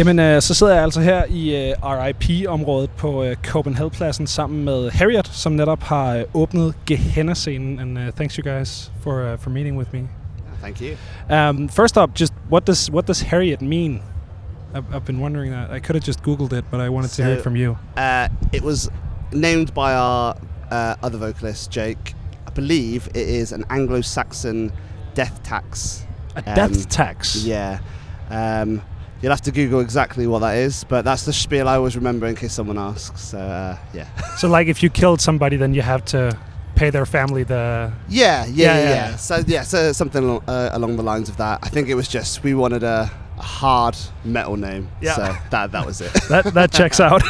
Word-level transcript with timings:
Jamen, 0.00 0.18
øh, 0.18 0.42
så 0.42 0.54
sidder 0.54 0.74
jeg 0.74 0.82
altså 0.82 1.00
her 1.00 1.24
i 1.24 1.70
øh, 1.70 1.74
RIP-området 1.82 2.90
på 2.90 3.24
øh, 3.24 3.36
Copenhell-pladsen 3.36 4.26
sammen 4.26 4.64
med 4.64 4.90
Heriot, 4.90 5.26
som 5.32 5.52
netop 5.52 5.82
har 5.82 6.14
øh, 6.14 6.24
åbnet 6.34 6.74
Gehenna-scenen. 6.86 7.78
And 7.78 7.98
uh, 7.98 8.04
thanks 8.16 8.34
you 8.34 8.54
guys 8.54 8.92
for 9.02 9.32
uh, 9.32 9.38
for 9.38 9.50
meeting 9.50 9.78
with 9.78 9.90
me. 9.94 10.00
Thank 10.62 10.76
you. 10.80 10.96
Um, 11.36 11.68
first 11.68 11.98
up, 11.98 12.20
just 12.20 12.32
what 12.50 12.66
does 12.66 12.90
what 12.90 13.06
does 13.08 13.22
Heriot 13.22 13.60
mean? 13.60 14.02
I've, 14.74 14.94
I've 14.94 15.04
been 15.04 15.20
wondering 15.20 15.52
that. 15.52 15.70
I 15.70 15.80
could 15.80 15.96
have 15.96 16.06
just 16.06 16.22
Googled 16.22 16.52
it, 16.58 16.64
but 16.70 16.80
I 16.80 16.88
wanted 16.88 17.10
to 17.16 17.22
hear 17.24 17.34
it 17.34 17.42
from 17.42 17.56
you. 17.56 17.76
Uh, 17.96 18.28
it 18.52 18.62
was 18.62 18.88
named 19.32 19.74
by 19.74 19.92
our 19.94 20.34
uh, 20.70 20.94
other 21.02 21.18
vocalist, 21.18 21.70
Jake. 21.70 22.14
I 22.46 22.50
believe 22.54 23.06
it 23.08 23.28
is 23.40 23.52
an 23.52 23.64
Anglo-Saxon 23.68 24.72
death 25.14 25.42
tax. 25.42 26.06
A 26.36 26.38
Um, 26.38 26.54
death 26.54 26.88
tax. 26.88 27.44
Yeah. 27.44 27.78
Um, 28.30 28.80
you'll 29.22 29.32
have 29.32 29.40
to 29.42 29.52
Google 29.52 29.80
exactly 29.80 30.26
what 30.26 30.40
that 30.40 30.56
is, 30.56 30.84
but 30.84 31.04
that's 31.04 31.24
the 31.24 31.32
spiel 31.32 31.68
I 31.68 31.76
always 31.76 31.96
remember 31.96 32.26
in 32.26 32.34
case 32.36 32.52
someone 32.52 32.78
asks. 32.78 33.20
So 33.20 33.38
uh, 33.38 33.76
yeah. 33.94 34.06
So, 34.38 34.48
like, 34.48 34.68
if 34.70 34.82
you 34.82 34.90
killed 34.90 35.20
somebody, 35.20 35.56
then 35.56 35.74
you 35.74 35.82
have 35.82 36.04
to 36.06 36.36
pay 36.76 36.90
their 36.90 37.06
family 37.06 37.44
the. 37.44 37.92
Yeah, 38.08 38.44
yeah, 38.46 38.46
Yeah, 38.46 38.54
yeah. 38.78 38.82
yeah. 38.82 39.10
yeah. 39.10 39.16
So 39.16 39.42
yeah, 39.46 39.62
so 39.64 39.92
something 39.92 40.24
along, 40.24 40.42
uh, 40.48 40.70
along 40.72 40.96
the 40.96 41.02
lines 41.02 41.28
of 41.28 41.36
that. 41.36 41.58
I 41.62 41.68
think 41.68 41.88
it 41.88 41.94
was 41.94 42.08
just 42.08 42.42
we 42.42 42.54
wanted 42.54 42.82
a, 42.82 43.10
a 43.38 43.42
hard 43.42 43.96
metal 44.24 44.56
name, 44.56 44.88
Yeah. 45.02 45.14
so 45.16 45.36
that 45.50 45.72
that 45.72 45.86
was 45.86 46.00
it. 46.00 46.12
That 46.28 46.44
that 46.54 46.72
checks 46.78 47.00
out. 47.00 47.22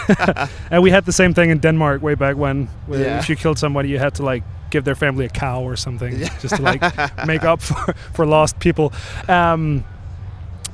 and 0.71 0.83
we 0.83 0.91
had 0.91 1.05
the 1.05 1.13
same 1.13 1.35
thing 1.35 1.51
in 1.51 1.59
Denmark 1.61 2.03
way 2.03 2.15
back 2.15 2.37
when. 2.37 2.69
Where 2.87 3.01
Yeah. 3.01 3.19
If 3.19 3.29
you 3.29 3.37
killed 3.37 3.59
somebody, 3.59 3.89
you 3.89 3.99
had 3.99 4.15
to 4.15 4.23
like 4.23 4.45
give 4.71 4.85
their 4.85 4.95
family 4.95 5.25
a 5.25 5.29
cow 5.29 5.63
or 5.63 5.77
something, 5.77 6.17
just 6.41 6.55
to 6.57 6.63
like 6.63 6.81
make 7.27 7.43
up 7.43 7.61
for, 7.61 7.95
for 8.15 8.25
lost 8.27 8.61
people. 8.61 8.93
Um, 9.29 9.85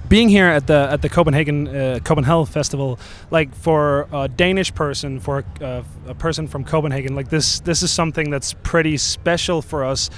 being 0.08 0.28
here 0.28 0.46
at 0.46 0.66
the 0.66 0.88
at 0.90 1.02
the 1.02 1.08
Copenhagen 1.08 1.68
uh, 1.68 1.98
Copenhagen 2.04 2.46
Festival, 2.46 2.98
like 3.30 3.54
for 3.54 4.08
a 4.12 4.28
Danish 4.28 4.74
person, 4.74 5.20
for 5.20 5.44
a, 5.60 5.84
a 6.06 6.14
person 6.14 6.46
from 6.46 6.64
Copenhagen, 6.64 7.14
like 7.14 7.28
this 7.28 7.60
this 7.60 7.82
is 7.82 7.90
something 7.90 8.30
that's 8.30 8.54
pretty 8.62 8.96
special 8.96 9.62
for 9.62 9.84
us. 9.84 10.10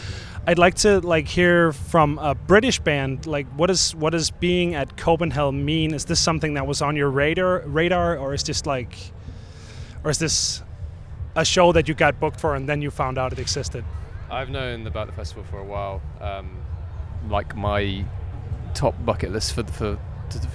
I'd 0.47 0.59
like 0.59 0.77
to 0.77 1.01
like 1.01 1.29
hear 1.29 1.73
from 1.73 2.19
a 2.19 2.35
British 2.35 2.81
band, 2.81 3.27
like 3.27 3.47
what 3.49 3.71
is 3.71 3.95
what 3.95 4.11
does 4.11 4.31
being 4.31 4.75
at 4.75 4.97
Copenhell 4.97 5.53
mean? 5.53 5.95
Is 5.95 6.05
this 6.05 6.21
something 6.21 6.55
that 6.55 6.67
was 6.67 6.83
on 6.83 6.97
your 6.97 7.11
radar 7.11 7.61
radar, 7.67 8.17
or 8.17 8.35
is 8.35 8.43
this 8.43 8.67
like, 8.67 8.97
or 10.05 10.11
is 10.11 10.19
this 10.19 10.63
a 11.37 11.45
show 11.45 11.73
that 11.73 11.89
you 11.89 11.95
got 11.95 12.19
booked 12.19 12.41
for 12.41 12.55
and 12.55 12.69
then 12.69 12.83
you 12.83 12.91
found 12.91 13.19
out 13.19 13.33
it 13.33 13.39
existed? 13.39 13.85
I've 14.31 14.51
known 14.51 14.87
about 14.87 15.07
the 15.07 15.13
festival 15.13 15.45
for 15.45 15.59
a 15.59 15.65
while. 15.65 16.03
Um, 16.21 16.57
like 17.29 17.57
my 17.57 18.05
top 18.75 18.95
bucket 19.05 19.33
list 19.33 19.53
for 19.53 19.65
for 19.65 19.99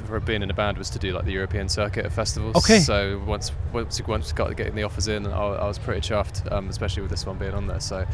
for 0.06 0.19
being 0.19 0.44
in 0.44 0.52
a 0.52 0.53
band 0.53 0.78
was 0.78 0.89
to 0.92 1.00
do 1.00 1.14
like 1.14 1.25
the 1.25 1.31
European 1.31 1.67
circuit 1.67 2.06
of 2.06 2.14
festivals. 2.14 2.55
Okay. 2.55 2.80
So 2.80 3.22
once 3.25 3.52
once 3.72 4.00
you 4.00 4.05
once 4.08 4.31
got 4.31 4.55
getting 4.55 4.75
the 4.75 4.83
offers 4.83 5.08
in, 5.08 5.25
I, 5.25 5.31
I 5.31 5.67
was 5.67 5.80
pretty 5.80 6.02
chuffed, 6.02 6.52
um, 6.52 6.70
especially 6.70 7.02
with 7.02 7.11
this 7.11 7.25
one 7.25 7.38
being 7.38 7.53
on 7.53 7.67
there. 7.67 7.80
So 7.80 8.05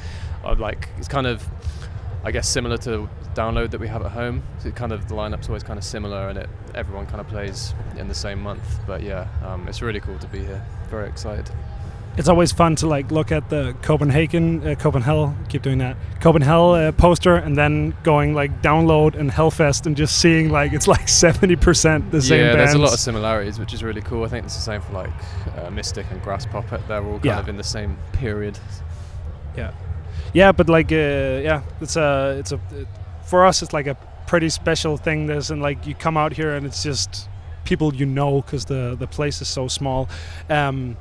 I 0.43 0.53
like 0.53 0.89
it's 0.97 1.07
kind 1.07 1.27
of. 1.27 1.47
I 2.21 2.31
guess 2.31 2.49
similar 2.49 2.77
to 2.79 3.07
download 3.33 3.71
that 3.71 3.79
we 3.79 3.87
have 3.87 4.05
at 4.05 4.11
home. 4.11 4.43
So 4.57 4.67
it 4.67 4.75
kind 4.75 4.91
of 4.91 5.07
the 5.07 5.15
lineup's 5.15 5.47
always 5.47 5.63
kind 5.63 5.79
of 5.79 5.85
similar, 5.85 6.27
and 6.27 6.37
it 6.37 6.49
everyone 6.75 7.05
kind 7.05 7.21
of 7.21 7.29
plays 7.29 7.73
in 7.97 8.09
the 8.09 8.13
same 8.13 8.41
month. 8.41 8.81
But 8.85 9.03
yeah, 9.03 9.29
um, 9.41 9.69
it's 9.69 9.81
really 9.81 10.01
cool 10.01 10.19
to 10.19 10.27
be 10.27 10.39
here. 10.39 10.61
Very 10.89 11.07
excited. 11.07 11.49
It's 12.17 12.27
always 12.27 12.51
fun 12.51 12.75
to 12.77 12.87
like 12.87 13.11
look 13.11 13.31
at 13.31 13.49
the 13.49 13.73
Copenhagen, 13.81 14.67
uh, 14.67 14.75
Copenhagen, 14.75 15.37
keep 15.47 15.61
doing 15.61 15.77
that, 15.77 15.95
Copenhagen 16.19 16.87
uh, 16.87 16.91
poster, 16.91 17.35
and 17.35 17.55
then 17.57 17.93
going 18.03 18.33
like 18.33 18.61
download 18.61 19.15
and 19.15 19.31
Hellfest 19.31 19.85
and 19.85 19.95
just 19.95 20.19
seeing 20.19 20.49
like 20.49 20.73
it's 20.73 20.87
like 20.87 21.07
seventy 21.07 21.55
percent 21.55 22.11
the 22.11 22.21
same 22.21 22.39
yeah, 22.41 22.55
bands. 22.55 22.71
there's 22.71 22.73
a 22.73 22.77
lot 22.77 22.93
of 22.93 22.99
similarities, 22.99 23.57
which 23.57 23.73
is 23.73 23.83
really 23.83 24.01
cool. 24.01 24.25
I 24.25 24.27
think 24.27 24.45
it's 24.45 24.55
the 24.55 24.61
same 24.61 24.81
for 24.81 24.91
like 24.93 25.11
uh, 25.57 25.69
Mystic 25.69 26.05
and 26.11 26.21
Graspop. 26.21 26.67
They're 26.87 26.97
all 27.03 27.13
kind 27.13 27.25
Yeah. 27.25 27.39
of 27.39 27.47
in 27.47 27.55
the 27.55 27.63
same 27.63 27.97
period. 28.11 28.59
Yeah, 29.55 29.71
yeah, 30.33 30.51
but 30.51 30.67
like, 30.67 30.91
uh, 30.91 30.95
yeah, 31.41 31.61
it's 31.79 31.95
a, 31.95 32.35
it's 32.37 32.51
a, 32.51 32.59
it, 32.71 32.87
for 33.23 33.45
us, 33.45 33.61
it's 33.61 33.71
like 33.73 33.87
a 33.87 33.95
pretty 34.27 34.49
special 34.49 34.97
thing. 34.97 35.25
There's 35.27 35.51
and 35.51 35.61
like 35.61 35.87
you 35.87 35.95
come 35.95 36.17
out 36.17 36.33
here 36.33 36.53
and 36.55 36.65
it's 36.65 36.83
just 36.83 37.29
people 37.63 37.93
you 37.95 38.05
know 38.05 38.41
because 38.41 38.65
the 38.65 38.97
the 38.99 39.07
place 39.07 39.41
is 39.41 39.47
so 39.47 39.69
small. 39.69 40.09
Um, 40.49 40.97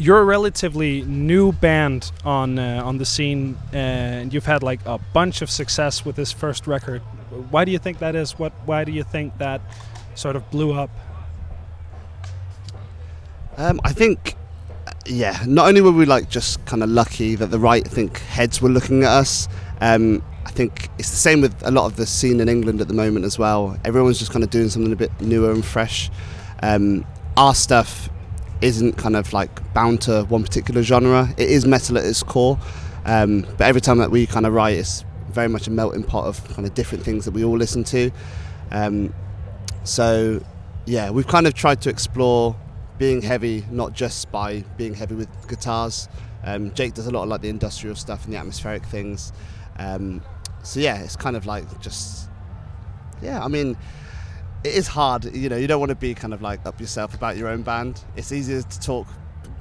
you're 0.00 0.18
a 0.18 0.24
relatively 0.24 1.02
new 1.02 1.52
band 1.52 2.10
on 2.24 2.58
uh, 2.58 2.82
on 2.84 2.96
the 2.96 3.04
scene, 3.04 3.58
and 3.72 4.32
you've 4.32 4.46
had 4.46 4.62
like 4.62 4.80
a 4.86 4.98
bunch 5.12 5.42
of 5.42 5.50
success 5.50 6.04
with 6.04 6.16
this 6.16 6.32
first 6.32 6.66
record. 6.66 7.02
Why 7.50 7.64
do 7.64 7.70
you 7.70 7.78
think 7.78 7.98
that 7.98 8.16
is? 8.16 8.38
What? 8.38 8.52
Why 8.64 8.84
do 8.84 8.92
you 8.92 9.04
think 9.04 9.36
that 9.38 9.60
sort 10.14 10.36
of 10.36 10.50
blew 10.50 10.72
up? 10.72 10.90
Um, 13.58 13.78
I 13.84 13.92
think, 13.92 14.36
yeah. 15.04 15.44
Not 15.46 15.68
only 15.68 15.82
were 15.82 15.92
we 15.92 16.06
like 16.06 16.30
just 16.30 16.64
kind 16.64 16.82
of 16.82 16.88
lucky 16.88 17.34
that 17.34 17.48
the 17.48 17.58
right, 17.58 17.86
I 17.86 17.90
think, 17.90 18.18
heads 18.20 18.62
were 18.62 18.70
looking 18.70 19.02
at 19.02 19.10
us. 19.10 19.48
Um, 19.82 20.22
I 20.46 20.50
think 20.50 20.88
it's 20.98 21.10
the 21.10 21.16
same 21.16 21.42
with 21.42 21.54
a 21.62 21.70
lot 21.70 21.84
of 21.84 21.96
the 21.96 22.06
scene 22.06 22.40
in 22.40 22.48
England 22.48 22.80
at 22.80 22.88
the 22.88 22.94
moment 22.94 23.26
as 23.26 23.38
well. 23.38 23.76
Everyone's 23.84 24.18
just 24.18 24.32
kind 24.32 24.42
of 24.42 24.50
doing 24.50 24.70
something 24.70 24.92
a 24.92 24.96
bit 24.96 25.12
newer 25.20 25.50
and 25.52 25.64
fresh. 25.64 26.10
Um, 26.62 27.04
our 27.36 27.54
stuff 27.54 28.08
isn't 28.62 28.96
kind 28.96 29.16
of 29.16 29.32
like 29.32 29.72
bound 29.74 30.02
to 30.02 30.24
one 30.24 30.42
particular 30.42 30.82
genre. 30.82 31.28
It 31.36 31.48
is 31.50 31.66
metal 31.66 31.98
at 31.98 32.04
its 32.04 32.22
core, 32.22 32.58
um, 33.04 33.42
but 33.56 33.62
every 33.62 33.80
time 33.80 33.98
that 33.98 34.10
we 34.10 34.26
kind 34.26 34.46
of 34.46 34.52
write, 34.52 34.76
it's 34.76 35.04
very 35.30 35.48
much 35.48 35.66
a 35.66 35.70
melting 35.70 36.02
pot 36.02 36.26
of 36.26 36.42
kind 36.54 36.66
of 36.66 36.74
different 36.74 37.04
things 37.04 37.24
that 37.24 37.32
we 37.32 37.44
all 37.44 37.56
listen 37.56 37.84
to. 37.84 38.10
Um, 38.70 39.14
so, 39.84 40.44
yeah, 40.86 41.10
we've 41.10 41.26
kind 41.26 41.46
of 41.46 41.54
tried 41.54 41.80
to 41.82 41.90
explore 41.90 42.56
being 42.98 43.22
heavy, 43.22 43.64
not 43.70 43.94
just 43.94 44.30
by 44.30 44.62
being 44.76 44.94
heavy 44.94 45.14
with 45.14 45.48
guitars. 45.48 46.08
Um, 46.44 46.72
Jake 46.74 46.94
does 46.94 47.06
a 47.06 47.10
lot 47.10 47.22
of 47.22 47.28
like 47.28 47.40
the 47.40 47.48
industrial 47.48 47.96
stuff 47.96 48.24
and 48.24 48.34
the 48.34 48.38
atmospheric 48.38 48.84
things. 48.84 49.32
Um, 49.78 50.22
so 50.62 50.80
yeah, 50.80 51.02
it's 51.02 51.16
kind 51.16 51.36
of 51.36 51.46
like 51.46 51.80
just 51.80 52.28
yeah. 53.22 53.42
I 53.42 53.48
mean, 53.48 53.76
it 54.64 54.74
is 54.74 54.86
hard. 54.86 55.24
You 55.34 55.48
know, 55.48 55.56
you 55.56 55.66
don't 55.66 55.80
want 55.80 55.90
to 55.90 55.96
be 55.96 56.14
kind 56.14 56.34
of 56.34 56.42
like 56.42 56.64
up 56.66 56.80
yourself 56.80 57.14
about 57.14 57.36
your 57.36 57.48
own 57.48 57.62
band. 57.62 58.04
It's 58.16 58.32
easier 58.32 58.62
to 58.62 58.80
talk 58.80 59.06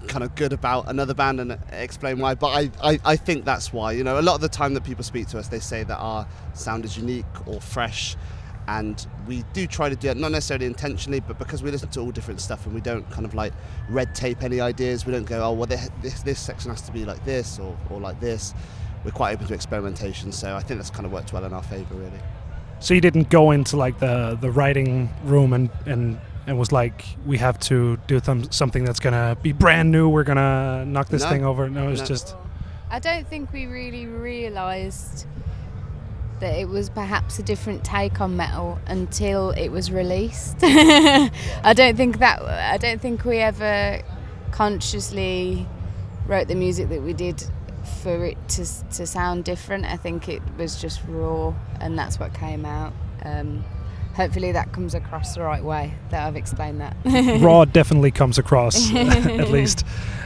kind 0.07 0.23
of 0.23 0.33
good 0.35 0.53
about 0.53 0.89
another 0.89 1.13
band 1.13 1.39
and 1.39 1.57
explain 1.71 2.19
why. 2.19 2.35
But 2.35 2.47
I, 2.47 2.71
I, 2.91 2.99
I 3.05 3.15
think 3.15 3.45
that's 3.45 3.71
why. 3.71 3.93
You 3.93 4.03
know, 4.03 4.19
a 4.19 4.21
lot 4.21 4.35
of 4.35 4.41
the 4.41 4.49
time 4.49 4.73
that 4.73 4.83
people 4.83 5.03
speak 5.03 5.27
to 5.27 5.39
us, 5.39 5.47
they 5.47 5.59
say 5.59 5.83
that 5.83 5.97
our 5.97 6.27
sound 6.53 6.85
is 6.85 6.97
unique 6.97 7.25
or 7.47 7.61
fresh. 7.61 8.15
And 8.67 9.05
we 9.25 9.43
do 9.53 9.65
try 9.65 9.89
to 9.89 9.95
do 9.95 10.09
it, 10.09 10.17
not 10.17 10.31
necessarily 10.31 10.67
intentionally, 10.67 11.21
but 11.21 11.39
because 11.39 11.63
we 11.63 11.71
listen 11.71 11.89
to 11.89 12.01
all 12.01 12.11
different 12.11 12.39
stuff 12.39 12.67
and 12.67 12.75
we 12.75 12.81
don't 12.81 13.09
kind 13.09 13.25
of 13.25 13.33
like 13.33 13.51
red 13.89 14.13
tape 14.13 14.43
any 14.43 14.61
ideas. 14.61 15.07
We 15.07 15.11
don't 15.11 15.25
go, 15.25 15.41
oh, 15.43 15.53
well, 15.53 15.65
this, 15.65 15.89
this 16.21 16.39
section 16.39 16.69
has 16.69 16.81
to 16.83 16.91
be 16.91 17.03
like 17.03 17.23
this 17.25 17.57
or, 17.57 17.75
or 17.89 17.99
like 17.99 18.19
this. 18.19 18.53
We're 19.03 19.11
quite 19.11 19.33
open 19.33 19.47
to 19.47 19.53
experimentation, 19.55 20.31
so 20.31 20.55
I 20.55 20.59
think 20.59 20.79
that's 20.79 20.91
kind 20.91 21.05
of 21.07 21.11
worked 21.11 21.33
well 21.33 21.45
in 21.45 21.53
our 21.53 21.63
favour, 21.63 21.95
really. 21.95 22.19
So 22.79 22.93
you 22.93 23.01
didn't 23.01 23.29
go 23.29 23.51
into 23.51 23.75
like 23.77 23.99
the 23.99 24.37
the 24.39 24.49
writing 24.51 25.09
room 25.25 25.53
and 25.53 25.69
and 25.85 26.19
and 26.47 26.57
was 26.57 26.71
like, 26.71 27.05
we 27.25 27.37
have 27.37 27.59
to 27.59 27.97
do 28.07 28.19
th- 28.19 28.51
something 28.53 28.83
that's 28.83 28.99
gonna 28.99 29.37
be 29.41 29.51
brand 29.51 29.91
new. 29.91 30.09
We're 30.09 30.23
gonna 30.23 30.85
knock 30.85 31.09
this 31.09 31.23
No. 31.23 31.29
thing 31.29 31.45
over. 31.45 31.69
No, 31.69 31.89
it's 31.89 31.99
No. 32.01 32.05
just 32.07 32.35
I 32.89 32.99
don't 32.99 33.27
think 33.27 33.51
we 33.53 33.65
really 33.67 34.07
realised 34.07 35.27
that 36.39 36.57
it 36.57 36.69
was 36.69 36.89
perhaps 36.89 37.37
a 37.37 37.43
different 37.43 37.83
take 37.83 38.19
on 38.21 38.37
metal 38.37 38.79
until 38.87 39.51
it 39.51 39.69
was 39.69 39.91
released. 39.91 40.57
I 40.63 41.73
don't 41.75 41.97
think 41.97 42.19
that 42.19 42.41
I 42.41 42.77
don't 42.77 42.99
think 43.01 43.25
we 43.25 43.39
ever 43.39 44.01
consciously 44.51 45.67
wrote 46.27 46.47
the 46.47 46.55
music 46.55 46.89
that 46.89 47.01
we 47.01 47.13
did 47.13 47.43
for 47.89 48.25
it 48.25 48.37
to 48.49 48.65
to 48.91 49.05
sound 49.05 49.43
different. 49.43 49.85
I 49.85 49.97
think 49.97 50.29
it 50.29 50.41
was 50.57 50.81
just 50.81 51.01
raw, 51.07 51.53
and 51.79 51.97
that's 51.97 52.19
what 52.19 52.33
came 52.33 52.65
out. 52.65 52.93
Um, 53.23 53.63
hopefully, 54.13 54.51
that 54.51 54.71
comes 54.71 54.95
across 54.95 55.35
the 55.35 55.41
right 55.41 55.63
way. 55.63 55.93
That 56.09 56.27
I've 56.27 56.35
explained 56.35 56.81
that. 56.81 56.95
raw 57.41 57.65
definitely 57.65 58.11
comes 58.11 58.37
across 58.37 58.93
at 58.93 59.49
least. 59.49 59.85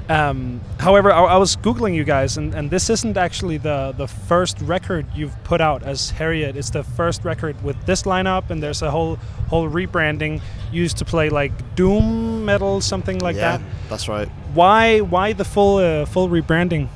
Um, 0.09 0.61
however, 0.79 1.11
I, 1.11 1.23
I 1.23 1.37
was 1.37 1.55
googling 1.55 1.95
you 1.95 2.03
guys, 2.03 2.37
and, 2.37 2.53
and 2.53 2.69
this 2.69 2.89
isn't 2.89 3.17
actually 3.17 3.57
the 3.57 3.93
the 3.97 4.07
first 4.07 4.59
record 4.61 5.05
you've 5.15 5.35
put 5.43 5.61
out 5.61 5.83
as 5.83 6.11
Heriot. 6.11 6.55
It's 6.55 6.71
the 6.71 6.83
first 6.83 7.23
record 7.23 7.61
with 7.63 7.77
this 7.85 8.03
lineup, 8.03 8.49
and 8.49 8.61
there's 8.61 8.81
a 8.81 8.91
whole 8.91 9.17
whole 9.47 9.69
rebranding. 9.69 10.41
Used 10.71 10.97
to 10.97 11.05
play 11.05 11.29
like 11.29 11.51
doom 11.75 12.45
metal, 12.45 12.81
something 12.81 13.19
like 13.19 13.35
yeah, 13.35 13.57
that. 13.57 13.61
that's 13.89 14.09
right. 14.09 14.27
Why 14.53 14.99
why 14.99 15.33
the 15.33 15.45
full 15.45 15.77
uh, 15.77 16.05
full 16.05 16.29
rebranding? 16.29 16.89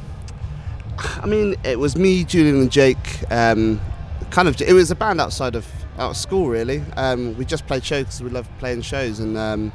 I 0.99 1.25
mean, 1.25 1.55
it 1.63 1.79
was 1.79 1.95
me, 1.95 2.23
Julian, 2.23 2.61
and 2.61 2.71
Jake. 2.71 3.31
Um, 3.31 3.79
kind 4.31 4.47
of, 4.47 4.59
it 4.61 4.73
was 4.73 4.91
a 4.91 4.95
band 4.95 5.21
outside 5.21 5.55
of 5.55 5.67
out 5.97 6.11
of 6.11 6.17
school, 6.17 6.47
really. 6.47 6.83
Um, 6.95 7.35
we 7.37 7.45
just 7.45 7.65
played 7.67 7.83
shows 7.83 8.05
because 8.05 8.21
we 8.21 8.29
love 8.29 8.47
playing 8.59 8.81
shows, 8.81 9.19
and 9.19 9.37
um, 9.37 9.71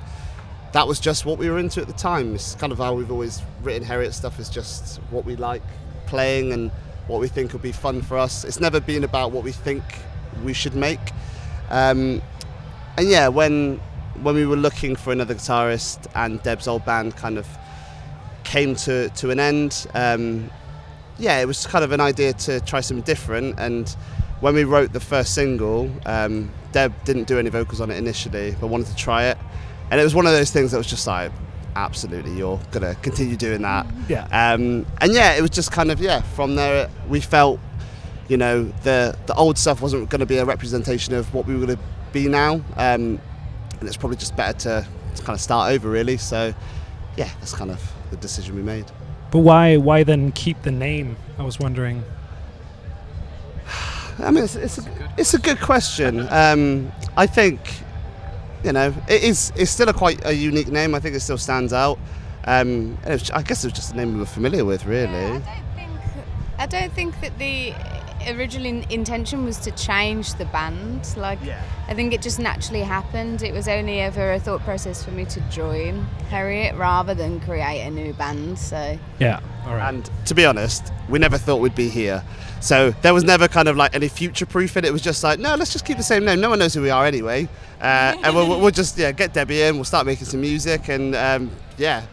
that 0.72 0.86
was 0.86 1.00
just 1.00 1.24
what 1.26 1.38
we 1.38 1.50
were 1.50 1.58
into 1.58 1.80
at 1.80 1.86
the 1.86 1.92
time. 1.92 2.34
It's 2.34 2.54
kind 2.54 2.72
of 2.72 2.78
how 2.78 2.94
we've 2.94 3.10
always 3.10 3.42
written 3.62 3.86
Heriot 3.86 4.12
stuff. 4.12 4.38
Is 4.38 4.48
just 4.48 4.98
what 5.10 5.24
we 5.24 5.36
like 5.36 5.62
playing 6.06 6.52
and 6.52 6.70
what 7.06 7.20
we 7.20 7.28
think 7.28 7.52
will 7.52 7.60
be 7.60 7.72
fun 7.72 8.02
for 8.02 8.18
us. 8.18 8.44
It's 8.44 8.60
never 8.60 8.80
been 8.80 9.04
about 9.04 9.32
what 9.32 9.44
we 9.44 9.52
think 9.52 9.82
we 10.44 10.52
should 10.52 10.74
make. 10.74 11.00
Um, 11.70 12.22
and 12.96 13.08
yeah, 13.08 13.28
when 13.28 13.80
when 14.22 14.34
we 14.34 14.46
were 14.46 14.56
looking 14.56 14.96
for 14.96 15.12
another 15.12 15.34
guitarist 15.34 16.06
and 16.14 16.42
Deb's 16.42 16.68
old 16.68 16.84
band 16.84 17.16
kind 17.16 17.38
of 17.38 17.46
came 18.44 18.74
to, 18.76 19.08
to 19.10 19.30
an 19.30 19.40
end, 19.40 19.86
um, 19.94 20.50
yeah, 21.22 21.40
it 21.40 21.46
was 21.46 21.66
kind 21.68 21.84
of 21.84 21.92
an 21.92 22.00
idea 22.00 22.32
to 22.32 22.60
try 22.62 22.80
something 22.80 23.04
different. 23.04 23.58
And 23.58 23.88
when 24.40 24.54
we 24.54 24.64
wrote 24.64 24.92
the 24.92 25.00
first 25.00 25.34
single, 25.34 25.88
um, 26.04 26.50
Deb 26.72 26.92
didn't 27.04 27.28
do 27.28 27.38
any 27.38 27.48
vocals 27.48 27.80
on 27.80 27.92
it 27.92 27.96
initially, 27.96 28.56
but 28.60 28.66
wanted 28.66 28.88
to 28.88 28.96
try 28.96 29.26
it. 29.26 29.38
And 29.90 30.00
it 30.00 30.04
was 30.04 30.16
one 30.16 30.26
of 30.26 30.32
those 30.32 30.50
things 30.50 30.72
that 30.72 30.78
was 30.78 30.88
just 30.88 31.06
like, 31.06 31.30
absolutely, 31.76 32.36
you're 32.36 32.60
going 32.72 32.82
to 32.82 33.00
continue 33.02 33.36
doing 33.36 33.62
that. 33.62 33.86
Yeah. 34.08 34.24
Um, 34.24 34.84
and 35.00 35.12
yeah, 35.12 35.34
it 35.34 35.42
was 35.42 35.50
just 35.50 35.70
kind 35.70 35.92
of, 35.92 36.00
yeah, 36.00 36.22
from 36.22 36.56
there 36.56 36.90
we 37.08 37.20
felt, 37.20 37.60
you 38.28 38.36
know, 38.36 38.64
the, 38.82 39.16
the 39.26 39.34
old 39.34 39.58
stuff 39.58 39.80
wasn't 39.80 40.10
going 40.10 40.20
to 40.20 40.26
be 40.26 40.38
a 40.38 40.44
representation 40.44 41.14
of 41.14 41.32
what 41.32 41.46
we 41.46 41.54
were 41.54 41.66
going 41.66 41.78
to 41.78 41.84
be 42.12 42.26
now. 42.26 42.54
Um, 42.76 43.20
and 43.78 43.82
it's 43.82 43.96
probably 43.96 44.16
just 44.16 44.34
better 44.34 44.58
to, 44.58 44.88
to 45.14 45.22
kind 45.22 45.36
of 45.36 45.40
start 45.40 45.72
over, 45.72 45.88
really. 45.88 46.16
So 46.16 46.52
yeah, 47.16 47.30
that's 47.38 47.54
kind 47.54 47.70
of 47.70 47.80
the 48.10 48.16
decision 48.16 48.56
we 48.56 48.62
made. 48.62 48.86
But 49.32 49.38
why 49.38 49.78
why 49.78 50.04
then 50.04 50.30
keep 50.30 50.62
the 50.62 50.70
name? 50.70 51.16
I 51.38 51.42
was 51.42 51.58
wondering. 51.58 52.04
I 54.18 54.30
mean, 54.30 54.44
it's, 54.44 54.54
it's, 54.54 54.78
a, 54.78 55.14
it's 55.16 55.34
a 55.34 55.38
good 55.38 55.58
question. 55.58 56.28
Um, 56.30 56.92
I 57.16 57.26
think, 57.26 57.58
you 58.62 58.72
know, 58.72 58.94
it 59.08 59.24
is 59.24 59.50
it's 59.56 59.70
still 59.70 59.88
a 59.88 59.94
quite 59.94 60.24
a 60.26 60.32
unique 60.32 60.68
name. 60.68 60.94
I 60.94 61.00
think 61.00 61.16
it 61.16 61.20
still 61.20 61.38
stands 61.38 61.72
out. 61.72 61.98
Um, 62.44 62.98
and 63.04 63.14
it 63.14 63.20
was, 63.20 63.30
I 63.30 63.42
guess 63.42 63.64
it 63.64 63.68
was 63.68 63.72
just 63.72 63.94
a 63.94 63.96
name 63.96 64.12
we 64.12 64.20
were 64.20 64.26
familiar 64.26 64.66
with, 64.66 64.84
really. 64.84 65.12
Yeah, 65.12 65.40
I 65.40 65.56
don't 65.56 65.74
think 65.74 65.90
I 66.58 66.66
don't 66.66 66.92
think 66.92 67.20
that 67.22 67.38
the 67.38 67.72
original 68.28 68.84
intention 68.90 69.44
was 69.44 69.58
to 69.58 69.70
change 69.72 70.34
the 70.34 70.44
band. 70.46 71.14
Like 71.16 71.38
I 71.88 71.94
think 71.94 72.12
it 72.12 72.22
just 72.22 72.38
naturally 72.38 72.82
happened. 72.82 73.42
It 73.42 73.52
was 73.52 73.68
only 73.68 74.00
ever 74.00 74.32
a 74.32 74.40
thought 74.40 74.62
process 74.62 75.04
for 75.04 75.10
me 75.10 75.24
to 75.26 75.40
join 75.42 76.06
Heriot 76.30 76.78
rather 76.78 77.14
than 77.14 77.40
create 77.40 77.82
a 77.82 77.90
new 77.90 78.12
band. 78.14 78.58
So 78.58 78.98
Yeah. 79.18 79.40
All 79.66 79.74
right. 79.74 79.88
And 79.88 80.10
to 80.26 80.34
be 80.34 80.44
honest, 80.44 80.92
we 81.08 81.18
never 81.18 81.38
thought 81.38 81.60
we'd 81.60 81.74
be 81.74 81.88
here. 81.88 82.22
So 82.60 82.90
there 83.02 83.12
was 83.12 83.24
never 83.24 83.48
kind 83.48 83.68
of 83.68 83.76
like 83.76 83.94
any 83.94 84.08
future 84.08 84.46
proof 84.46 84.76
in 84.76 84.84
it. 84.84 84.88
It 84.88 84.92
was 84.92 85.02
just 85.02 85.24
like, 85.24 85.38
no, 85.38 85.54
let's 85.56 85.72
just 85.72 85.84
keep 85.84 85.96
the 85.96 86.02
same 86.02 86.24
name. 86.24 86.40
No 86.40 86.50
one 86.50 86.60
knows 86.60 86.74
who 86.74 86.82
we 86.82 86.90
are 86.90 87.04
anyway. 87.04 87.48
Uh, 87.80 88.14
and 88.22 88.34
we'll, 88.34 88.60
we'll 88.60 88.70
just 88.70 88.96
yeah 88.96 89.10
get 89.10 89.32
Debbie 89.32 89.62
in. 89.62 89.74
We'll 89.74 89.84
start 89.84 90.06
making 90.06 90.26
some 90.26 90.40
music, 90.40 90.88
and 90.88 91.16
um, 91.16 91.50
yeah, 91.76 92.02
we're 92.02 92.06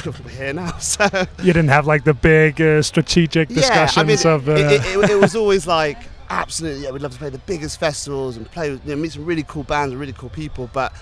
here 0.30 0.52
now. 0.52 0.72
So 0.80 1.08
you 1.38 1.52
didn't 1.52 1.68
have 1.68 1.86
like 1.86 2.04
the 2.04 2.14
big 2.14 2.60
uh, 2.60 2.82
strategic 2.82 3.48
discussions 3.48 4.24
yeah, 4.24 4.32
I 4.32 4.36
mean, 4.36 4.40
of. 4.40 4.48
Uh, 4.48 4.52
it, 4.52 4.82
it, 4.84 5.10
it 5.10 5.20
was 5.20 5.36
always 5.42 5.66
like 5.66 5.98
absolutely, 6.30 6.84
yeah, 6.84 6.90
we'd 6.90 7.02
love 7.02 7.12
to 7.12 7.18
play 7.18 7.30
the 7.30 7.38
biggest 7.38 7.78
festivals 7.78 8.36
and 8.36 8.50
play, 8.50 8.70
with, 8.70 8.84
you 8.84 8.94
know, 8.94 9.00
meet 9.00 9.12
some 9.12 9.24
really 9.24 9.44
cool 9.44 9.62
bands 9.62 9.92
and 9.92 10.00
really 10.00 10.14
cool 10.14 10.30
people, 10.30 10.70
but. 10.72 10.92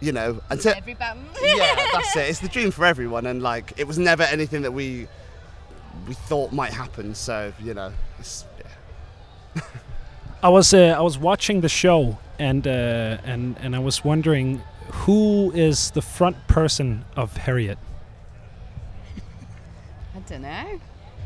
You 0.00 0.10
know, 0.10 0.42
until 0.50 0.74
every 0.74 0.94
band. 0.94 1.20
yeah, 1.40 1.76
that's 1.92 2.16
it. 2.16 2.28
It's 2.28 2.40
the 2.40 2.48
dream 2.48 2.72
for 2.72 2.84
everyone, 2.84 3.24
and 3.24 3.40
like 3.40 3.72
it 3.76 3.86
was 3.86 4.00
never 4.00 4.24
anything 4.24 4.62
that 4.62 4.72
we 4.72 5.06
we 6.08 6.14
thought 6.14 6.50
might 6.50 6.72
happen. 6.72 7.14
So 7.14 7.52
you 7.62 7.72
know, 7.72 7.92
it's, 8.18 8.44
yeah. 9.54 9.62
I 10.42 10.48
was 10.48 10.74
uh, 10.74 10.96
I 10.98 11.00
was 11.02 11.18
watching 11.18 11.60
the 11.60 11.68
show 11.68 12.18
and 12.42 12.66
uh, 12.66 13.18
and 13.24 13.56
and 13.60 13.76
I 13.76 13.78
was 13.78 14.04
wondering 14.04 14.60
who 14.90 15.52
is 15.52 15.92
the 15.92 16.02
front 16.02 16.36
person 16.48 17.04
of 17.16 17.36
Heriot. 17.36 17.78
I 20.22 20.28
don't 20.28 20.42
know. 20.42 20.80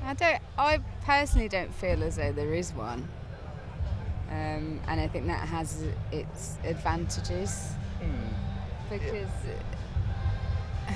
I 0.05 0.15
don't. 0.15 0.41
I 0.57 0.79
personally 1.05 1.49
don't 1.49 1.75
feel 1.75 2.03
as 2.03 2.17
though 2.17 2.33
there 2.33 2.55
is 2.55 2.73
one, 2.73 3.07
um, 4.31 4.81
and 4.89 5.01
I 5.01 5.07
think 5.09 5.27
that 5.27 5.47
has 5.49 5.85
its 6.11 6.57
advantages 6.65 7.73
because 8.89 9.29
uh, 10.89 10.93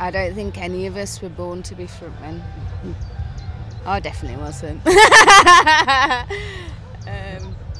I 0.00 0.10
don't 0.10 0.34
think 0.34 0.58
any 0.58 0.86
of 0.86 0.98
us 0.98 1.22
were 1.22 1.30
born 1.30 1.62
to 1.62 1.74
be 1.74 1.84
frontmen. 1.84 2.42
I 3.86 4.00
definitely 4.00 4.42
wasn't. 4.42 4.86
um, 4.86 4.94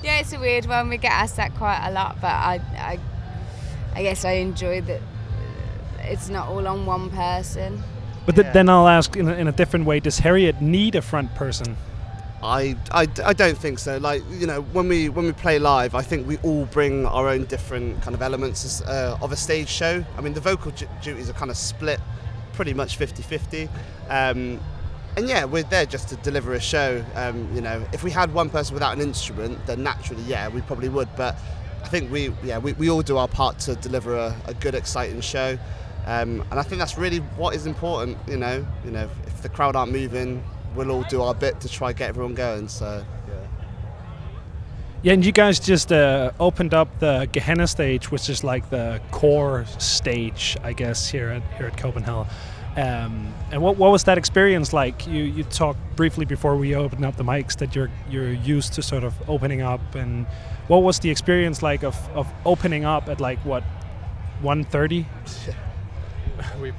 yeah, 0.03 0.21
it's 0.21 0.33
a 0.33 0.41
weird 0.41 0.65
one. 0.67 0.89
We 0.89 0.97
get 0.97 1.13
asked 1.13 1.37
that 1.37 1.55
quite 1.57 1.87
a 1.87 1.91
lot, 1.91 2.19
but 2.21 2.29
I, 2.29 2.61
I, 2.77 2.99
I 3.95 4.03
guess 4.03 4.25
I 4.25 4.33
enjoy 4.33 4.81
that 4.83 5.03
it's 6.01 6.31
not 6.31 6.49
all 6.49 6.67
on 6.67 6.87
one 6.87 7.11
person. 7.11 7.83
But 8.27 8.35
th- 8.37 8.47
Yeah. 8.47 8.53
then 8.53 8.69
I'll 8.69 8.89
ask 8.89 9.17
in 9.17 9.29
a, 9.29 9.35
in 9.35 9.49
a 9.49 9.53
different 9.53 9.87
way: 9.87 10.01
Does 10.01 10.21
Heriot 10.21 10.61
need 10.61 10.95
a 10.95 11.03
front 11.03 11.35
person? 11.35 11.77
I, 12.45 12.77
I, 12.91 13.07
I 13.25 13.33
don't 13.35 13.57
think 13.57 13.79
so. 13.79 13.99
Like 13.99 14.23
you 14.31 14.47
know, 14.49 14.63
when 14.63 14.89
we 14.89 15.09
when 15.09 15.27
we 15.27 15.33
play 15.33 15.59
live, 15.61 15.95
I 15.95 16.03
think 16.03 16.27
we 16.27 16.39
all 16.39 16.65
bring 16.67 17.07
our 17.07 17.29
own 17.29 17.45
different 17.45 18.03
kind 18.03 18.15
of 18.15 18.23
elements 18.23 18.65
as, 18.65 18.83
uh, 18.83 19.17
of 19.23 19.31
a 19.33 19.37
stage 19.37 19.69
show. 19.69 20.05
I 20.17 20.21
mean, 20.21 20.35
the 20.35 20.41
vocal 20.41 20.73
du- 20.73 20.89
duties 21.03 21.31
are 21.31 21.35
kind 21.35 21.51
of 21.53 21.57
split, 21.57 22.01
pretty 22.53 22.75
much 22.75 22.99
50-50. 22.99 23.69
Um, 24.09 24.61
and 25.17 25.29
yeah, 25.29 25.45
we're 25.45 25.63
there 25.63 25.87
just 25.87 26.09
to 26.09 26.17
deliver 26.17 26.55
a 26.55 26.61
show. 26.61 27.05
Um, 27.15 27.49
you 27.55 27.61
know, 27.61 27.87
if 27.93 28.03
we 28.03 28.11
had 28.11 28.33
one 28.35 28.51
person 28.51 28.75
without 28.75 28.97
an 28.97 29.03
instrument, 29.03 29.65
then 29.67 29.83
naturally, 29.85 30.23
yeah, 30.25 30.49
we 30.49 30.63
probably 30.63 30.89
would. 30.89 31.15
But 31.17 31.37
I 31.85 31.89
think 31.89 32.11
we, 32.11 32.33
yeah, 32.43 32.59
we, 32.59 32.73
we 32.73 32.91
all 32.91 33.03
do 33.03 33.19
our 33.19 33.29
part 33.29 33.59
to 33.61 33.77
deliver 33.77 34.17
a, 34.17 34.35
a 34.47 34.55
good, 34.55 34.75
exciting 34.75 35.21
show. 35.21 35.59
Um, 36.07 36.45
and 36.51 36.59
I 36.59 36.63
think 36.63 36.79
that's 36.79 36.99
really 36.99 37.19
what 37.19 37.55
is 37.55 37.67
important. 37.67 38.19
You 38.27 38.37
know, 38.37 38.67
you 38.85 38.91
know, 38.91 39.09
if 39.27 39.43
the 39.43 39.49
crowd 39.49 39.77
aren't 39.77 39.93
moving, 39.93 40.43
we'll 40.75 40.91
all 40.91 41.05
do 41.05 41.23
our 41.23 41.35
bit 41.35 41.61
to 41.61 41.69
try 41.69 41.93
get 41.93 42.09
everyone 42.09 42.35
going. 42.35 42.69
So 42.69 43.05
yeah. 43.29 43.35
Yeah, 45.03 45.13
and 45.15 45.25
you 45.25 45.33
guys 45.33 45.59
just 45.59 45.93
uh, 45.93 46.33
opened 46.39 46.75
up 46.75 47.01
the 47.01 47.29
Gehenna 47.33 47.67
stage, 47.67 48.11
which 48.11 48.29
is 48.29 48.45
like 48.45 48.71
the 48.71 49.01
core 49.11 49.65
stage, 49.79 50.57
I 50.63 50.73
guess, 50.73 51.09
here 51.09 51.29
at 51.29 51.43
here 51.57 51.67
at 51.67 51.77
Copenhell. 51.77 52.29
Um, 52.75 53.35
and 53.51 53.61
what, 53.61 53.77
what 53.77 53.91
was 53.91 54.05
that 54.05 54.17
experience 54.17 54.73
like? 54.73 55.07
You 55.07 55.25
you 55.25 55.45
talked 55.45 55.79
briefly 55.95 56.25
before 56.25 56.57
we 56.57 56.75
opened 56.75 57.05
up 57.05 57.17
the 57.17 57.25
mics 57.25 57.59
that 57.59 57.75
you're 57.75 57.91
you're 58.11 58.33
used 58.33 58.73
to 58.75 58.83
sort 58.83 59.05
of 59.05 59.15
opening 59.29 59.61
up, 59.61 59.95
and 59.95 60.27
what 60.69 60.83
was 60.83 61.01
the 61.01 61.11
experience 61.11 61.63
like 61.63 61.83
of, 61.85 61.97
of 62.15 62.33
opening 62.45 62.85
up 62.85 63.09
at 63.09 63.21
like 63.21 63.39
what 63.45 63.63
1:30? 64.43 65.05
we've 66.61 66.75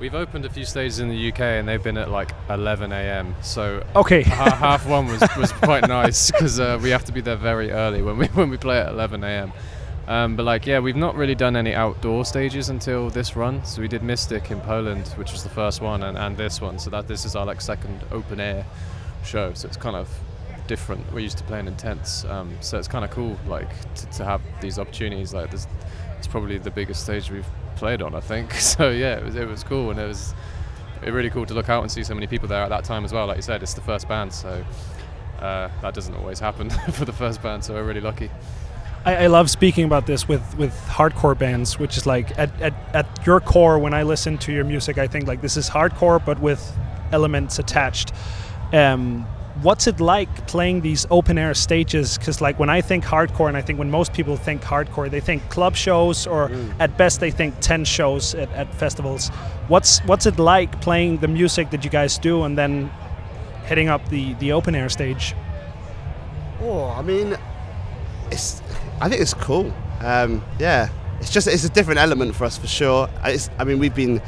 we've 0.00 0.14
opened 0.14 0.44
a 0.44 0.50
few 0.50 0.64
stages 0.64 0.98
in 0.98 1.08
the 1.08 1.32
UK 1.32 1.40
and 1.40 1.68
they've 1.68 1.82
been 1.82 1.96
at 1.96 2.10
like 2.10 2.32
11 2.50 2.92
a.m. 2.92 3.34
So 3.42 3.82
Okay, 3.94 4.22
half 4.22 4.86
one 4.86 5.06
was, 5.06 5.22
was 5.38 5.52
quite 5.52 5.88
nice 5.88 6.30
because 6.30 6.60
uh, 6.60 6.78
we 6.82 6.90
have 6.90 7.04
to 7.06 7.12
be 7.12 7.20
there 7.20 7.36
very 7.36 7.70
early 7.70 8.02
when 8.02 8.18
we 8.18 8.26
when 8.34 8.50
we 8.50 8.56
play 8.56 8.78
at 8.78 8.88
11 8.88 9.24
a.m. 9.24 9.52
Um, 10.08 10.36
but 10.36 10.44
like 10.44 10.66
yeah, 10.66 10.78
we've 10.78 10.96
not 10.96 11.16
really 11.16 11.34
done 11.34 11.56
any 11.56 11.74
outdoor 11.74 12.24
stages 12.24 12.68
until 12.68 13.10
this 13.10 13.34
run. 13.34 13.64
So 13.64 13.82
we 13.82 13.88
did 13.88 14.02
Mystic 14.02 14.50
in 14.50 14.60
Poland, 14.60 15.08
which 15.16 15.32
was 15.32 15.42
the 15.42 15.48
first 15.48 15.80
one, 15.80 16.02
and, 16.04 16.16
and 16.16 16.36
this 16.36 16.60
one. 16.60 16.78
So 16.78 16.90
that 16.90 17.08
this 17.08 17.24
is 17.24 17.34
our 17.34 17.44
like 17.44 17.60
second 17.60 18.04
open 18.12 18.38
air 18.38 18.64
show. 19.24 19.52
So 19.54 19.66
it's 19.66 19.76
kind 19.76 19.96
of 19.96 20.08
different. 20.66 21.12
We're 21.12 21.20
used 21.20 21.38
to 21.38 21.44
playing 21.44 21.66
in 21.66 21.76
tents, 21.76 22.24
um, 22.24 22.56
so 22.60 22.78
it's 22.78 22.88
kind 22.88 23.04
of 23.04 23.10
cool 23.10 23.36
like 23.46 23.68
to, 23.94 24.06
to 24.06 24.24
have 24.24 24.40
these 24.60 24.78
opportunities. 24.78 25.32
Like 25.34 25.50
this, 25.50 25.66
it's 26.18 26.26
probably 26.26 26.58
the 26.58 26.70
biggest 26.70 27.02
stage 27.02 27.30
we've 27.30 27.46
played 27.76 28.02
on, 28.02 28.14
I 28.14 28.20
think. 28.20 28.52
So 28.60 28.90
yeah, 28.90 29.16
it 29.16 29.24
was 29.24 29.34
it 29.36 29.48
was 29.48 29.64
cool, 29.64 29.90
and 29.90 29.98
it 29.98 30.06
was 30.06 30.34
it 31.02 31.10
really 31.10 31.30
cool 31.30 31.46
to 31.46 31.54
look 31.54 31.68
out 31.68 31.82
and 31.82 31.90
see 31.90 32.02
so 32.02 32.14
many 32.14 32.26
people 32.26 32.48
there 32.48 32.62
at 32.62 32.70
that 32.70 32.84
time 32.84 33.04
as 33.04 33.12
well. 33.12 33.26
Like 33.26 33.36
you 33.36 33.42
said, 33.42 33.62
it's 33.62 33.74
the 33.74 33.80
first 33.80 34.08
band, 34.08 34.32
so 34.32 34.64
uh, 35.38 35.68
that 35.82 35.94
doesn't 35.94 36.14
always 36.14 36.40
happen 36.40 36.70
for 36.92 37.04
the 37.04 37.12
first 37.12 37.42
band. 37.42 37.64
So 37.64 37.74
we're 37.74 37.84
really 37.84 38.00
lucky. 38.00 38.30
I, 39.04 39.24
I 39.24 39.26
love 39.28 39.48
speaking 39.48 39.84
about 39.84 40.06
this 40.06 40.26
with, 40.26 40.56
with 40.58 40.74
hardcore 40.86 41.38
bands, 41.38 41.78
which 41.78 41.96
is 41.96 42.06
like 42.06 42.36
at, 42.38 42.60
at, 42.60 42.74
at 42.94 43.26
your 43.26 43.40
core, 43.40 43.78
when 43.78 43.94
I 43.94 44.02
listen 44.02 44.36
to 44.38 44.52
your 44.52 44.64
music, 44.64 44.98
I 44.98 45.06
think 45.06 45.28
like 45.28 45.40
this 45.40 45.56
is 45.56 45.70
hardcore, 45.70 46.22
but 46.22 46.40
with 46.40 46.76
elements 47.12 47.58
attached. 47.58 48.12
Um, 48.72 49.26
what's 49.62 49.86
it 49.86 50.00
like 50.00 50.46
playing 50.46 50.82
these 50.82 51.06
open 51.10 51.38
air 51.38 51.54
stages? 51.54 52.18
Because 52.18 52.40
like 52.40 52.58
when 52.58 52.70
I 52.70 52.80
think 52.80 53.04
hardcore, 53.04 53.48
and 53.48 53.56
I 53.56 53.62
think 53.62 53.78
when 53.78 53.90
most 53.90 54.12
people 54.12 54.36
think 54.36 54.62
hardcore, 54.62 55.10
they 55.10 55.20
think 55.20 55.48
club 55.48 55.76
shows, 55.76 56.26
or 56.26 56.50
at 56.78 56.96
best 56.96 57.20
they 57.20 57.30
think 57.30 57.58
tent 57.60 57.86
shows 57.86 58.34
at, 58.34 58.50
at 58.52 58.74
festivals. 58.74 59.28
What's 59.68 60.00
what's 60.04 60.26
it 60.26 60.38
like 60.38 60.80
playing 60.80 61.18
the 61.18 61.28
music 61.28 61.70
that 61.70 61.84
you 61.84 61.90
guys 61.90 62.18
do, 62.18 62.42
and 62.44 62.56
then 62.56 62.90
hitting 63.66 63.88
up 63.88 64.08
the 64.08 64.34
the 64.34 64.52
open 64.52 64.74
air 64.74 64.88
stage? 64.88 65.34
Oh, 66.60 66.88
I 66.96 67.02
mean, 67.02 67.36
it's. 68.30 68.62
I 69.00 69.08
think 69.08 69.20
it's 69.20 69.34
cool. 69.34 69.72
Um, 70.00 70.42
yeah, 70.58 70.88
it's 71.20 71.30
just 71.30 71.46
it's 71.46 71.64
a 71.64 71.68
different 71.68 72.00
element 72.00 72.34
for 72.34 72.44
us 72.44 72.56
for 72.58 72.66
sure. 72.66 73.08
It's, 73.24 73.50
I 73.58 73.64
mean, 73.64 73.78
we've 73.78 73.94
been 73.94 74.20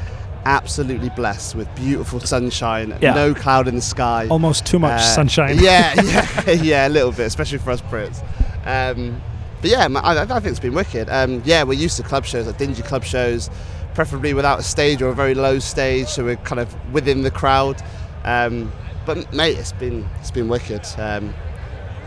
absolutely 0.45 1.09
blessed 1.09 1.55
with 1.55 1.73
beautiful 1.75 2.19
sunshine, 2.19 2.97
Yeah. 3.01 3.13
no 3.13 3.33
cloud 3.33 3.67
in 3.67 3.75
the 3.75 3.81
sky. 3.81 4.27
Almost 4.29 4.65
too 4.65 4.79
much 4.79 4.99
Uh, 5.01 5.03
sunshine. 5.03 5.57
Yeah, 5.61 5.93
yeah, 6.01 6.51
yeah, 6.51 6.87
a 6.87 6.89
little 6.89 7.11
bit, 7.11 7.27
especially 7.27 7.57
for 7.59 7.71
us 7.71 7.81
Brits. 7.81 8.21
Um, 8.65 9.21
but 9.61 9.69
yeah, 9.69 9.87
I, 9.95 10.21
I 10.21 10.25
think 10.25 10.45
it's 10.45 10.59
been 10.59 10.73
wicked. 10.73 11.09
Um, 11.09 11.41
yeah, 11.45 11.63
we're 11.63 11.73
used 11.73 11.97
to 11.97 12.03
club 12.03 12.25
shows, 12.25 12.47
like 12.47 12.57
dingy 12.57 12.81
club 12.81 13.03
shows, 13.03 13.49
preferably 13.93 14.33
without 14.33 14.59
a 14.59 14.63
stage 14.63 15.01
or 15.01 15.09
a 15.09 15.13
very 15.15 15.33
low 15.33 15.59
stage, 15.59 16.07
so 16.07 16.23
we're 16.23 16.37
kind 16.37 16.59
of 16.61 16.73
within 16.93 17.23
the 17.23 17.31
crowd. 17.31 17.81
Um, 18.23 18.71
but 19.05 19.33
mate, 19.33 19.57
it's 19.57 19.71
been 19.73 20.07
it's 20.19 20.31
been 20.31 20.47
wicked. 20.47 20.85
Um, 20.97 21.33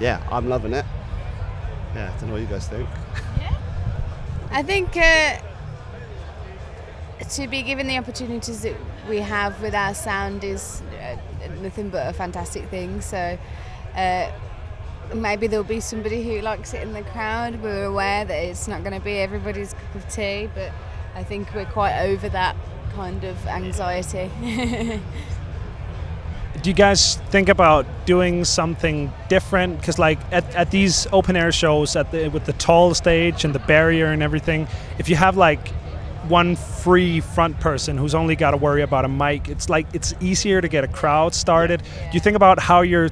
yeah, 0.01 0.27
I'm 0.31 0.49
loving 0.49 0.73
it. 0.73 0.85
Yeah, 1.95 2.11
I 2.15 2.19
don't 2.21 2.29
know 2.29 2.35
what 2.35 2.41
you 2.43 2.49
guys 2.49 2.67
think. 2.69 2.89
I 4.51 4.62
think 4.62 4.97
uh, 4.97 5.39
to 7.31 7.49
be 7.49 7.62
given 7.62 7.87
the 7.87 7.99
opportunities 7.99 8.62
that 8.62 8.76
we 9.09 9.19
have 9.19 9.61
with 9.62 9.75
our 9.75 9.95
sound 9.95 10.45
is 10.45 10.83
uh, 11.00 11.17
nothing 11.61 11.88
but 11.91 12.07
a 12.07 12.12
fantastic 12.12 12.69
thing. 12.69 13.00
So 13.00 13.38
uh, 13.95 14.31
maybe 15.14 15.47
there'll 15.47 15.64
be 15.64 15.81
somebody 15.81 16.23
who 16.23 16.41
likes 16.41 16.75
it 16.75 16.83
in 16.83 16.93
the 16.93 17.02
crowd. 17.02 17.62
We're 17.62 17.85
aware 17.85 18.25
that 18.25 18.35
it's 18.35 18.69
not 18.69 18.83
going 18.83 18.95
to 18.95 19.05
be 19.05 19.19
everybody's 19.19 19.75
cup 19.75 19.95
of 19.95 20.09
tea, 20.09 20.49
but 20.55 20.73
I 21.14 21.23
think 21.23 21.55
we're 21.55 21.67
quite 21.67 22.00
over 22.02 22.29
that 22.31 22.57
kind 22.95 23.25
of 23.25 23.47
anxiety. 23.47 24.31
do 26.62 26.71
you 26.71 26.75
guys 26.75 27.17
think 27.31 27.49
about 27.49 27.87
doing 28.07 28.45
something 28.45 29.12
different 29.29 29.79
because 29.81 29.99
like 29.99 30.19
at, 30.31 30.45
at 30.55 30.71
these 30.71 31.09
open 31.12 31.35
air 31.35 31.50
shows 31.50 31.97
at 31.97 32.11
the 32.12 32.29
with 32.29 32.45
the 32.45 32.52
tall 32.55 32.95
stage 32.95 33.45
and 33.45 33.55
the 33.55 33.59
barrier 33.61 34.07
and 34.07 34.23
everything 34.23 34.69
if 34.99 35.09
you 35.09 35.17
have 35.17 35.37
like 35.37 35.73
one 36.33 36.57
free 36.57 37.21
front 37.21 37.61
person 37.61 37.99
who's 37.99 38.15
only 38.15 38.35
got 38.35 38.53
to 38.53 38.57
worry 38.57 38.81
about 38.81 39.05
a 39.05 39.09
mic. 39.09 39.51
It's 39.51 39.69
like 39.69 39.87
it's 39.93 40.15
easier 40.19 40.62
to 40.62 40.67
get 40.67 40.83
a 40.83 40.89
crowd 40.89 41.35
started. 41.35 41.83
Do 41.83 42.11
you 42.15 42.21
think 42.21 42.37
about 42.37 42.59
how 42.59 42.81
you're 42.81 43.11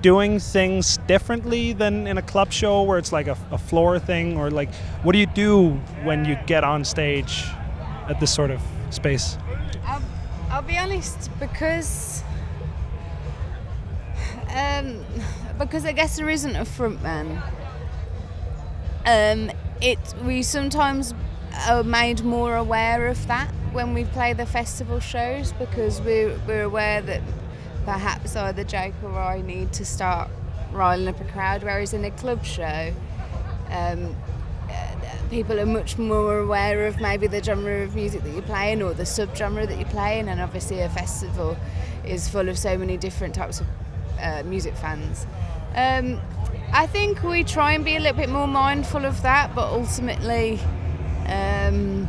doing 0.00 0.40
things 0.40 0.96
differently 1.06 1.74
than 1.74 2.06
in 2.06 2.16
a 2.16 2.22
club 2.22 2.50
show 2.50 2.82
where 2.82 2.96
it's 2.96 3.12
like 3.12 3.26
a, 3.26 3.36
a 3.50 3.58
floor 3.58 3.98
thing? 3.98 4.38
Or 4.38 4.50
like 4.50 4.74
what 5.02 5.12
do 5.12 5.18
you 5.18 5.26
do 5.26 5.72
when 6.04 6.24
you 6.24 6.38
get 6.46 6.64
on 6.64 6.86
stage 6.86 7.44
at 8.08 8.18
this 8.18 8.32
sort 8.32 8.50
of 8.50 8.62
space? 8.88 9.36
I'll, 9.84 10.02
I'll 10.48 10.62
be 10.62 10.78
honest 10.78 11.30
because 11.38 12.22
um, 14.56 15.04
because 15.58 15.84
I 15.84 15.92
guess 15.92 16.16
there 16.16 16.30
isn't 16.30 16.56
a 16.56 16.64
frontman. 16.64 17.42
Um, 19.04 19.50
it 19.82 19.98
we 20.24 20.42
sometimes 20.42 21.12
are 21.68 21.84
made 21.84 22.22
more 22.22 22.56
aware 22.56 23.06
of 23.08 23.26
that 23.26 23.50
when 23.72 23.94
we 23.94 24.04
play 24.04 24.32
the 24.32 24.46
festival 24.46 25.00
shows 25.00 25.52
because 25.52 26.00
we're 26.00 26.38
we're 26.46 26.62
aware 26.62 27.02
that 27.02 27.20
perhaps 27.84 28.36
either 28.36 28.64
Jake 28.64 28.94
or 29.02 29.18
I 29.18 29.40
need 29.42 29.72
to 29.74 29.84
start 29.84 30.30
riling 30.72 31.08
up 31.08 31.20
a 31.20 31.24
crowd, 31.24 31.62
whereas 31.62 31.92
in 31.92 32.04
a 32.04 32.10
club 32.10 32.44
show. 32.44 32.92
Um, 33.70 34.14
people 35.30 35.58
are 35.58 35.66
much 35.66 35.98
more 35.98 36.38
aware 36.38 36.86
of 36.86 37.00
maybe 37.00 37.26
the 37.26 37.42
genre 37.42 37.82
of 37.82 37.94
music 37.94 38.22
that 38.22 38.30
you're 38.30 38.42
playing 38.42 38.82
or 38.82 38.92
the 38.94 39.02
subgenre 39.02 39.66
that 39.66 39.76
you're 39.78 39.88
playing 39.88 40.28
and 40.28 40.40
obviously 40.40 40.80
a 40.80 40.88
festival 40.90 41.56
is 42.04 42.28
full 42.28 42.48
of 42.48 42.58
so 42.58 42.76
many 42.78 42.96
different 42.96 43.34
types 43.34 43.60
of 43.60 43.66
uh, 44.20 44.42
music 44.44 44.76
fans. 44.76 45.26
Um, 45.74 46.20
I 46.72 46.86
think 46.86 47.22
we 47.22 47.44
try 47.44 47.72
and 47.72 47.84
be 47.84 47.96
a 47.96 48.00
little 48.00 48.16
bit 48.16 48.28
more 48.28 48.46
mindful 48.46 49.04
of 49.04 49.22
that, 49.22 49.54
but 49.54 49.72
ultimately, 49.72 50.60
um, 51.26 52.08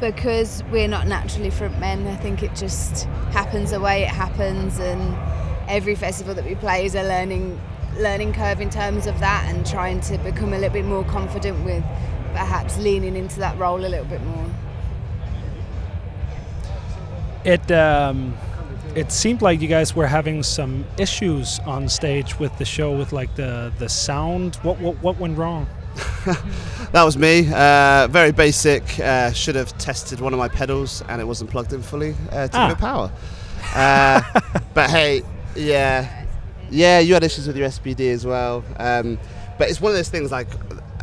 because 0.00 0.62
we're 0.70 0.88
not 0.88 1.06
naturally 1.06 1.50
front 1.50 1.78
men, 1.78 2.06
I 2.06 2.16
think 2.16 2.42
it 2.42 2.54
just 2.54 3.04
happens 3.32 3.70
the 3.70 3.80
way 3.80 4.02
it 4.02 4.08
happens, 4.08 4.78
and 4.78 5.16
every 5.68 5.94
festival 5.94 6.34
that 6.34 6.44
we 6.44 6.54
play 6.54 6.84
is 6.84 6.94
a 6.94 7.02
learning 7.02 7.60
learning 7.98 8.32
curve 8.32 8.60
in 8.60 8.70
terms 8.70 9.06
of 9.06 9.20
that, 9.20 9.46
and 9.48 9.66
trying 9.66 10.00
to 10.00 10.18
become 10.18 10.52
a 10.52 10.58
little 10.58 10.72
bit 10.72 10.84
more 10.84 11.04
confident 11.04 11.62
with 11.64 11.84
perhaps 12.32 12.78
leaning 12.78 13.16
into 13.16 13.38
that 13.38 13.56
role 13.58 13.84
a 13.84 13.88
little 13.88 14.06
bit 14.06 14.22
more. 14.22 14.46
It. 17.44 17.70
Um 17.70 18.36
it 18.94 19.10
seemed 19.10 19.40
like 19.40 19.60
you 19.60 19.68
guys 19.68 19.96
were 19.96 20.06
having 20.06 20.42
some 20.42 20.84
issues 20.98 21.58
on 21.60 21.88
stage 21.88 22.38
with 22.38 22.56
the 22.58 22.64
show 22.64 22.96
with 22.96 23.12
like 23.12 23.34
the 23.36 23.72
the 23.78 23.88
sound 23.88 24.56
what 24.56 24.78
what, 24.80 25.00
what 25.02 25.18
went 25.18 25.38
wrong 25.38 25.66
that 26.92 27.02
was 27.02 27.16
me 27.16 27.48
uh, 27.52 28.08
very 28.10 28.32
basic 28.32 28.98
uh, 29.00 29.32
should 29.32 29.54
have 29.54 29.76
tested 29.78 30.20
one 30.20 30.32
of 30.32 30.38
my 30.38 30.48
pedals 30.48 31.02
and 31.08 31.20
it 31.20 31.24
wasn't 31.24 31.48
plugged 31.50 31.72
in 31.72 31.82
fully 31.82 32.14
uh, 32.30 32.48
to 32.48 32.58
ah. 32.58 32.68
give 32.68 32.76
it 32.76 32.80
power 32.80 33.12
uh, 33.74 34.20
but 34.74 34.90
hey 34.90 35.22
yeah 35.56 36.26
yeah 36.70 36.98
you 36.98 37.14
had 37.14 37.22
issues 37.24 37.46
with 37.46 37.56
your 37.56 37.68
SPD 37.68 38.12
as 38.12 38.24
well 38.24 38.64
um, 38.78 39.18
but 39.58 39.68
it's 39.68 39.80
one 39.80 39.90
of 39.90 39.96
those 39.96 40.08
things 40.08 40.30
like 40.30 40.48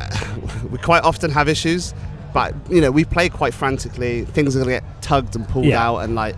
we 0.71 0.77
quite 0.77 1.03
often 1.03 1.31
have 1.31 1.47
issues 1.47 1.93
but 2.33 2.53
you 2.69 2.81
know 2.81 2.91
we 2.91 3.03
play 3.03 3.29
quite 3.29 3.53
frantically 3.53 4.25
things 4.25 4.55
are 4.55 4.63
going 4.63 4.75
to 4.75 4.85
get 4.85 5.01
tugged 5.01 5.35
and 5.35 5.47
pulled 5.47 5.65
yeah. 5.65 5.83
out 5.83 5.97
and 5.99 6.15
like 6.15 6.35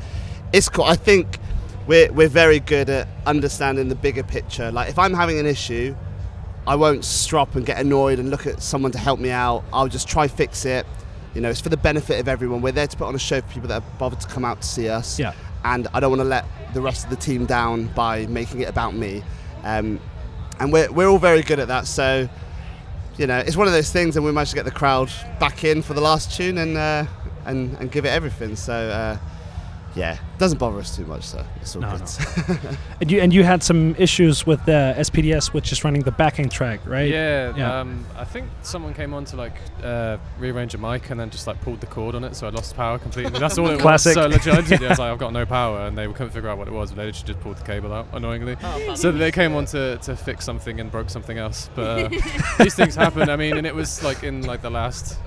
it's 0.53 0.69
cool. 0.69 0.85
I 0.85 0.95
think 0.95 1.38
we're 1.88 2.11
we're 2.11 2.29
very 2.29 2.59
good 2.59 2.89
at 2.89 3.07
understanding 3.25 3.89
the 3.89 3.95
bigger 3.95 4.23
picture. 4.23 4.71
Like 4.71 4.89
if 4.89 5.00
I'm 5.00 5.13
having 5.13 5.39
an 5.39 5.45
issue, 5.45 5.95
I 6.68 6.75
won't 6.75 7.03
stop 7.03 7.56
and 7.56 7.65
get 7.65 7.80
annoyed 7.80 8.20
and 8.20 8.30
look 8.30 8.46
at 8.46 8.62
someone 8.62 8.91
to 8.91 8.98
help 8.98 9.20
me 9.20 9.32
out. 9.32 9.63
I'll 9.74 9.88
just 9.88 10.08
try 10.08 10.27
fix 10.27 10.65
it. 10.65 10.86
You 11.34 11.41
know, 11.41 11.50
it's 11.50 11.62
for 11.62 11.70
the 11.70 11.77
benefit 11.77 12.20
of 12.20 12.27
everyone. 12.27 12.62
We're 12.62 12.72
there 12.72 12.88
to 12.88 12.98
put 12.98 13.08
on 13.08 13.15
a 13.15 13.20
show 13.20 13.41
for 13.41 13.48
people 13.48 13.68
that 13.70 13.82
have 13.82 13.98
bothered 13.98 14.20
to 14.22 14.27
come 14.27 14.46
out 14.46 14.62
to 14.62 14.68
see 14.68 14.89
us. 14.89 15.18
Yeah. 15.18 15.34
And 15.63 15.88
I 15.94 16.00
don't 16.00 16.12
want 16.12 16.22
to 16.22 16.27
let 16.27 16.46
the 16.74 16.82
rest 16.82 17.03
of 17.03 17.10
the 17.10 17.15
team 17.15 17.46
down 17.46 17.88
by 17.88 18.25
making 18.27 18.62
it 18.62 18.70
about 18.70 18.94
me. 18.94 19.24
Um, 19.63 20.00
and 20.60 20.72
we're, 20.72 20.91
we're 20.91 21.08
all 21.08 21.18
very 21.18 21.41
good 21.41 21.60
at 21.60 21.68
that. 21.70 21.88
So, 21.88 22.30
you 23.18 23.27
know, 23.27 23.39
it's 23.39 23.58
one 23.58 23.68
of 23.68 23.74
those 23.74 23.91
things, 23.91 24.15
and 24.15 24.25
we 24.25 24.32
managed 24.32 24.51
to 24.51 24.56
get 24.56 24.65
the 24.65 24.72
crowd 24.72 25.12
back 25.39 25.63
in 25.63 25.82
for 25.82 25.94
the 25.94 26.01
last 26.01 26.36
tune 26.36 26.58
and 26.58 26.77
uh, 26.77 27.06
and, 27.46 27.75
and 27.77 27.91
give 27.91 28.06
it 28.06 28.10
everything. 28.10 28.56
So, 28.56 28.74
uh, 28.74 29.18
yeah, 29.95 30.17
doesn't 30.38 30.57
bother 30.57 30.79
us 30.79 30.95
too 30.95 31.05
much, 31.05 31.24
so 31.24 31.45
it's 31.62 31.75
all 31.75 31.81
no, 31.81 31.98
good. 31.98 32.63
No. 32.63 32.71
and 33.01 33.12
you 33.12 33.19
and 33.19 33.33
you 33.33 33.43
had 33.43 33.62
some 33.62 33.95
issues 33.98 34.45
with 34.45 34.63
the 34.65 34.95
SPDS, 34.98 35.53
which 35.53 35.71
is 35.71 35.83
running 35.83 36.01
the 36.03 36.12
backing 36.12 36.50
track, 36.50 36.79
right? 36.86 37.10
Yeah, 37.10 37.55
yeah. 37.55 37.79
Um, 37.79 38.05
I 38.15 38.24
think 38.24 38.50
someone 38.62 38.93
came 38.93 39.13
on 39.13 39.25
to 39.25 39.36
like 39.36 39.55
uh, 39.83 40.17
rearrange 40.39 40.74
a 40.74 40.77
mic 40.77 41.10
and 41.10 41.19
then 41.19 41.29
just 41.29 41.45
like 41.48 41.60
pulled 41.62 41.81
the 41.81 41.88
cord 41.88 42.15
on 42.15 42.24
it, 42.24 42.36
so 42.36 42.48
I 42.48 42.51
lost 42.51 42.75
power 42.75 43.00
completely. 43.00 43.38
That's 43.39 43.57
all 43.57 43.69
it 43.69 43.79
Classic. 43.79 44.15
was. 44.15 44.43
So 44.43 44.51
legit, 44.51 44.81
I 44.81 44.89
was 44.89 45.00
like, 45.00 45.12
I've 45.12 45.19
got 45.19 45.33
no 45.33 45.45
power, 45.45 45.81
and 45.88 45.98
they 45.98 46.07
couldn't 46.07 46.31
figure 46.31 46.50
out 46.50 46.57
what 46.57 46.67
it 46.67 46.74
was, 46.74 46.91
but 46.91 47.03
they 47.03 47.12
just 47.12 47.39
pulled 47.41 47.57
the 47.57 47.65
cable 47.65 47.93
out 47.93 48.07
annoyingly. 48.13 48.55
Oh, 48.63 48.95
so 48.95 49.12
they 49.12 49.31
came 49.31 49.55
on 49.55 49.65
to, 49.65 49.98
to 49.98 50.15
fix 50.15 50.45
something 50.45 50.79
and 50.79 50.91
broke 50.91 51.10
something 51.10 51.38
else. 51.38 51.69
But 51.75 52.13
uh, 52.13 52.19
these 52.60 52.75
things 52.75 52.95
happen. 52.95 53.29
I 53.29 53.36
mean, 53.36 53.57
and 53.57 53.67
it 53.67 53.75
was 53.75 54.03
like 54.03 54.24
in 54.24 54.43
like 54.43 54.62
the 54.62 54.69
last 54.69 55.17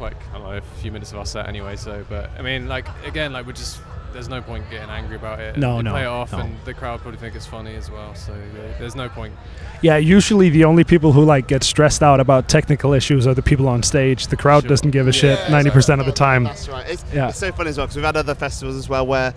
like 0.00 0.16
I 0.30 0.38
don't 0.38 0.44
know 0.44 0.56
a 0.56 0.60
few 0.80 0.90
minutes 0.90 1.12
of 1.12 1.18
our 1.18 1.26
set 1.26 1.46
anyway. 1.46 1.76
So, 1.76 2.04
but 2.08 2.30
I 2.38 2.42
mean, 2.42 2.68
like 2.68 2.86
again, 3.04 3.32
like 3.32 3.46
we're 3.46 3.52
just 3.52 3.80
there's 4.12 4.28
no 4.28 4.42
point 4.42 4.68
getting 4.70 4.90
angry 4.90 5.16
about 5.16 5.40
it. 5.40 5.56
No, 5.56 5.78
you 5.78 5.82
no. 5.82 5.92
Play 5.92 6.02
it 6.02 6.06
off, 6.06 6.32
no. 6.32 6.38
and 6.40 6.56
the 6.64 6.74
crowd 6.74 7.00
probably 7.00 7.18
think 7.18 7.34
it's 7.34 7.46
funny 7.46 7.74
as 7.74 7.90
well. 7.90 8.14
So 8.14 8.34
yeah, 8.34 8.78
there's 8.78 8.96
no 8.96 9.08
point. 9.08 9.34
Yeah, 9.82 9.96
usually 9.96 10.50
the 10.50 10.64
only 10.64 10.84
people 10.84 11.12
who 11.12 11.24
like 11.24 11.46
get 11.48 11.62
stressed 11.64 12.02
out 12.02 12.20
about 12.20 12.48
technical 12.48 12.92
issues 12.92 13.26
are 13.26 13.34
the 13.34 13.42
people 13.42 13.68
on 13.68 13.82
stage. 13.82 14.26
The 14.26 14.36
crowd 14.36 14.62
sure. 14.62 14.68
doesn't 14.68 14.90
give 14.90 15.06
a 15.06 15.10
yeah, 15.10 15.36
shit 15.36 15.50
ninety 15.50 15.70
percent 15.70 16.00
of 16.00 16.06
the 16.06 16.12
time. 16.12 16.44
That's 16.44 16.68
right. 16.68 16.88
It's, 16.88 17.04
yeah. 17.12 17.28
it's 17.28 17.38
so 17.38 17.52
funny 17.52 17.70
as 17.70 17.78
well 17.78 17.86
because 17.86 17.96
we've 17.96 18.04
had 18.04 18.16
other 18.16 18.34
festivals 18.34 18.76
as 18.76 18.88
well 18.88 19.06
where 19.06 19.34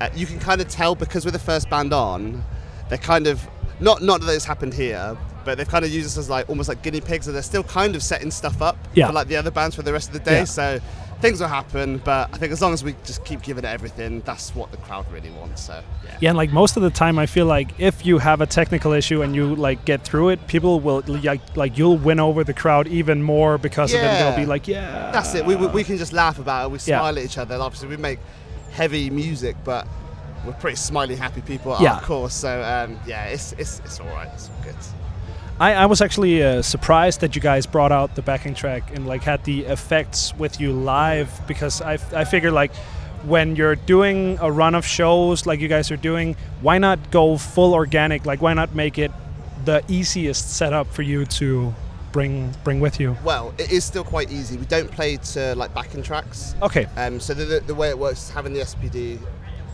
uh, 0.00 0.08
you 0.14 0.26
can 0.26 0.38
kind 0.38 0.60
of 0.60 0.68
tell 0.68 0.94
because 0.94 1.24
we're 1.24 1.30
the 1.30 1.38
first 1.38 1.70
band 1.70 1.92
on, 1.92 2.44
they're 2.88 2.98
kind 2.98 3.26
of 3.26 3.46
not 3.80 4.02
not 4.02 4.20
that 4.20 4.34
it's 4.34 4.44
happened 4.44 4.74
here, 4.74 5.16
but 5.44 5.56
they've 5.58 5.68
kind 5.68 5.84
of 5.84 5.90
used 5.90 6.06
us 6.06 6.18
as 6.18 6.28
like 6.28 6.48
almost 6.48 6.68
like 6.68 6.82
guinea 6.82 7.00
pigs, 7.00 7.26
and 7.26 7.34
they're 7.34 7.42
still 7.42 7.64
kind 7.64 7.96
of 7.96 8.02
setting 8.02 8.30
stuff 8.30 8.60
up 8.60 8.76
yeah. 8.94 9.06
for 9.06 9.12
like 9.12 9.28
the 9.28 9.36
other 9.36 9.50
bands 9.50 9.76
for 9.76 9.82
the 9.82 9.92
rest 9.92 10.08
of 10.08 10.14
the 10.14 10.20
day. 10.20 10.38
Yeah. 10.38 10.44
So 10.44 10.80
things 11.20 11.40
will 11.40 11.48
happen, 11.48 11.98
but 11.98 12.28
I 12.32 12.38
think 12.38 12.52
as 12.52 12.60
long 12.60 12.72
as 12.72 12.84
we 12.84 12.94
just 13.04 13.24
keep 13.24 13.42
giving 13.42 13.64
it 13.64 13.68
everything, 13.68 14.20
that's 14.20 14.54
what 14.54 14.70
the 14.70 14.76
crowd 14.78 15.10
really 15.10 15.30
wants. 15.30 15.62
So 15.62 15.82
yeah. 16.04 16.18
Yeah, 16.20 16.30
and 16.30 16.36
like 16.36 16.52
most 16.52 16.76
of 16.76 16.82
the 16.82 16.90
time, 16.90 17.18
I 17.18 17.26
feel 17.26 17.46
like 17.46 17.78
if 17.78 18.04
you 18.04 18.18
have 18.18 18.40
a 18.40 18.46
technical 18.46 18.92
issue 18.92 19.22
and 19.22 19.34
you 19.34 19.54
like 19.54 19.84
get 19.84 20.02
through 20.02 20.30
it, 20.30 20.46
people 20.46 20.80
will 20.80 21.02
like 21.06 21.56
like 21.56 21.78
you'll 21.78 21.98
win 21.98 22.20
over 22.20 22.44
the 22.44 22.54
crowd 22.54 22.86
even 22.88 23.22
more 23.22 23.58
because 23.58 23.92
yeah. 23.92 23.98
of 23.98 24.04
it. 24.04 24.18
They'll 24.18 24.44
be 24.44 24.46
like, 24.46 24.68
yeah, 24.68 25.10
that's 25.12 25.34
it. 25.34 25.44
We, 25.44 25.56
we, 25.56 25.66
we 25.68 25.84
can 25.84 25.96
just 25.96 26.12
laugh 26.12 26.38
about 26.38 26.66
it. 26.66 26.72
We 26.72 26.78
smile 26.78 27.14
yeah. 27.14 27.20
at 27.20 27.26
each 27.26 27.38
other. 27.38 27.56
Obviously, 27.56 27.88
we 27.88 27.96
make 27.96 28.18
heavy 28.72 29.08
music, 29.10 29.56
but 29.64 29.86
we're 30.44 30.52
pretty 30.52 30.76
smiley, 30.76 31.16
happy 31.16 31.40
people 31.40 31.76
yeah. 31.80 31.94
our 31.94 32.00
course. 32.02 32.34
So 32.34 32.62
um, 32.62 32.98
yeah, 33.06 33.24
it's 33.26 33.52
it's 33.52 33.80
it's 33.80 34.00
all 34.00 34.08
right. 34.08 34.28
It's 34.34 34.50
all 34.50 34.62
good. 34.62 34.76
I, 35.58 35.72
I 35.72 35.86
was 35.86 36.02
actually 36.02 36.42
uh, 36.42 36.60
surprised 36.60 37.20
that 37.20 37.34
you 37.34 37.40
guys 37.40 37.64
brought 37.64 37.90
out 37.90 38.14
the 38.14 38.20
backing 38.20 38.54
track 38.54 38.94
and 38.94 39.06
like 39.06 39.22
had 39.22 39.42
the 39.44 39.64
effects 39.64 40.34
with 40.34 40.60
you 40.60 40.72
live 40.72 41.30
because 41.46 41.80
I, 41.80 41.94
I 42.12 42.24
figure 42.24 42.50
like 42.50 42.74
when 43.24 43.56
you're 43.56 43.74
doing 43.74 44.38
a 44.42 44.52
run 44.52 44.74
of 44.74 44.84
shows 44.84 45.46
like 45.46 45.60
you 45.60 45.68
guys 45.68 45.90
are 45.90 45.96
doing, 45.96 46.36
why 46.60 46.76
not 46.76 47.10
go 47.10 47.38
full 47.38 47.72
organic? 47.72 48.26
Like 48.26 48.42
why 48.42 48.52
not 48.52 48.74
make 48.74 48.98
it 48.98 49.10
the 49.64 49.82
easiest 49.88 50.56
setup 50.56 50.92
for 50.92 51.00
you 51.00 51.24
to 51.24 51.74
bring 52.12 52.52
bring 52.62 52.78
with 52.80 53.00
you? 53.00 53.16
Well, 53.24 53.54
it 53.56 53.72
is 53.72 53.82
still 53.82 54.04
quite 54.04 54.30
easy. 54.30 54.58
We 54.58 54.66
don't 54.66 54.90
play 54.90 55.16
to 55.16 55.54
like 55.54 55.72
backing 55.74 56.02
tracks. 56.02 56.54
Okay. 56.60 56.84
Um, 56.98 57.18
so 57.18 57.32
the, 57.32 57.46
the, 57.46 57.60
the 57.60 57.74
way 57.74 57.88
it 57.88 57.98
works, 57.98 58.28
having 58.28 58.52
the 58.52 58.60
SPD 58.60 59.18